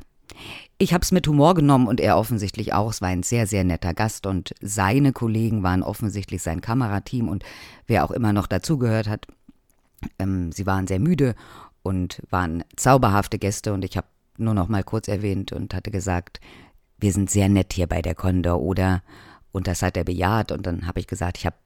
ich 0.78 0.92
habe 0.92 1.02
es 1.02 1.12
mit 1.12 1.26
Humor 1.28 1.54
genommen 1.54 1.86
und 1.86 2.00
er 2.00 2.16
offensichtlich 2.16 2.72
auch. 2.72 2.90
Es 2.90 3.00
war 3.00 3.08
ein 3.08 3.22
sehr, 3.22 3.46
sehr 3.46 3.64
netter 3.64 3.94
Gast 3.94 4.26
und 4.26 4.54
seine 4.60 5.12
Kollegen 5.12 5.62
waren 5.62 5.82
offensichtlich 5.82 6.42
sein 6.42 6.60
Kamerateam 6.60 7.28
und 7.28 7.44
wer 7.86 8.04
auch 8.04 8.10
immer 8.10 8.32
noch 8.32 8.46
dazugehört 8.46 9.08
hat. 9.08 9.26
Ähm, 10.18 10.52
sie 10.52 10.66
waren 10.66 10.86
sehr 10.86 10.98
müde 10.98 11.34
und 11.82 12.22
waren 12.30 12.64
zauberhafte 12.76 13.38
Gäste 13.38 13.72
und 13.72 13.84
ich 13.84 13.96
habe 13.96 14.06
nur 14.36 14.54
noch 14.54 14.68
mal 14.68 14.82
kurz 14.82 15.06
erwähnt 15.06 15.52
und 15.52 15.74
hatte 15.74 15.90
gesagt, 15.90 16.40
wir 16.98 17.12
sind 17.12 17.30
sehr 17.30 17.48
nett 17.48 17.72
hier 17.72 17.86
bei 17.86 18.02
der 18.02 18.14
Condor, 18.14 18.60
oder? 18.60 19.02
Und 19.52 19.68
das 19.68 19.82
hat 19.82 19.96
er 19.96 20.04
bejaht 20.04 20.50
und 20.50 20.66
dann 20.66 20.86
habe 20.86 20.98
ich 21.00 21.06
gesagt, 21.06 21.38
ich 21.38 21.46
habe 21.46 21.56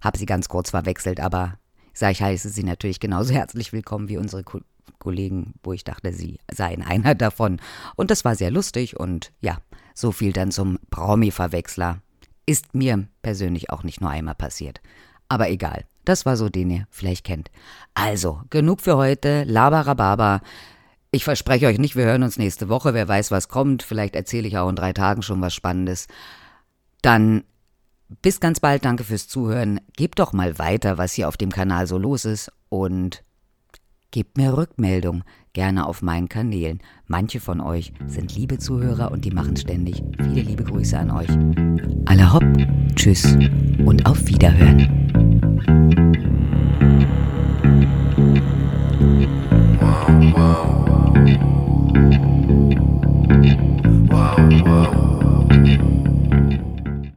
hab 0.00 0.16
sie 0.16 0.26
ganz 0.26 0.48
kurz 0.48 0.70
verwechselt, 0.70 1.18
aber 1.18 1.58
sage 1.92 2.12
ich, 2.12 2.22
heiße 2.22 2.48
sie 2.50 2.62
natürlich 2.62 3.00
genauso 3.00 3.34
herzlich 3.34 3.72
willkommen 3.72 4.08
wie 4.08 4.18
unsere 4.18 4.44
Ko 4.44 4.60
Kollegen, 4.98 5.54
wo 5.62 5.72
ich 5.72 5.84
dachte, 5.84 6.12
sie 6.12 6.38
seien 6.50 6.82
einer 6.86 7.14
davon. 7.14 7.60
Und 7.96 8.10
das 8.10 8.24
war 8.24 8.34
sehr 8.34 8.50
lustig 8.50 8.98
und 8.98 9.32
ja, 9.40 9.58
so 9.94 10.12
viel 10.12 10.32
dann 10.32 10.50
zum 10.50 10.78
Promi-Verwechsler. 10.90 12.00
Ist 12.46 12.74
mir 12.74 13.08
persönlich 13.22 13.70
auch 13.70 13.82
nicht 13.82 14.00
nur 14.00 14.10
einmal 14.10 14.36
passiert. 14.36 14.80
Aber 15.28 15.50
egal, 15.50 15.84
das 16.04 16.24
war 16.24 16.36
so, 16.36 16.48
den 16.48 16.70
ihr 16.70 16.86
vielleicht 16.90 17.24
kennt. 17.24 17.50
Also, 17.94 18.40
genug 18.50 18.80
für 18.80 18.96
heute. 18.96 19.42
Labarababa. 19.44 20.40
Ich 21.10 21.24
verspreche 21.24 21.66
euch 21.66 21.78
nicht, 21.78 21.96
wir 21.96 22.04
hören 22.04 22.22
uns 22.22 22.38
nächste 22.38 22.68
Woche. 22.68 22.94
Wer 22.94 23.08
weiß, 23.08 23.30
was 23.30 23.48
kommt. 23.48 23.82
Vielleicht 23.82 24.14
erzähle 24.14 24.46
ich 24.46 24.56
auch 24.58 24.68
in 24.68 24.76
drei 24.76 24.92
Tagen 24.92 25.22
schon 25.22 25.40
was 25.40 25.54
Spannendes. 25.54 26.06
Dann 27.02 27.42
bis 28.22 28.38
ganz 28.38 28.60
bald. 28.60 28.84
Danke 28.84 29.02
fürs 29.02 29.26
Zuhören. 29.26 29.80
Gebt 29.96 30.20
doch 30.20 30.32
mal 30.32 30.58
weiter, 30.58 30.96
was 30.98 31.12
hier 31.14 31.26
auf 31.28 31.36
dem 31.36 31.50
Kanal 31.50 31.86
so 31.88 31.98
los 31.98 32.24
ist. 32.24 32.52
Und 32.68 33.24
Gebt 34.16 34.38
mir 34.38 34.56
Rückmeldung, 34.56 35.24
gerne 35.52 35.86
auf 35.86 36.00
meinen 36.00 36.30
Kanälen. 36.30 36.80
Manche 37.06 37.38
von 37.38 37.60
euch 37.60 37.92
sind 38.06 38.34
liebe 38.34 38.56
Zuhörer 38.56 39.12
und 39.12 39.26
die 39.26 39.30
machen 39.30 39.58
ständig. 39.58 40.02
Viele 40.16 40.40
liebe 40.40 40.64
Grüße 40.64 40.98
an 40.98 41.10
euch. 41.10 41.28
Alle 42.06 42.32
hopp, 42.32 42.42
tschüss 42.94 43.36
und 43.84 44.06
auf 44.06 44.26
Wiederhören. 44.26 44.88
Wow, 49.82 50.88
wow. 50.88 50.95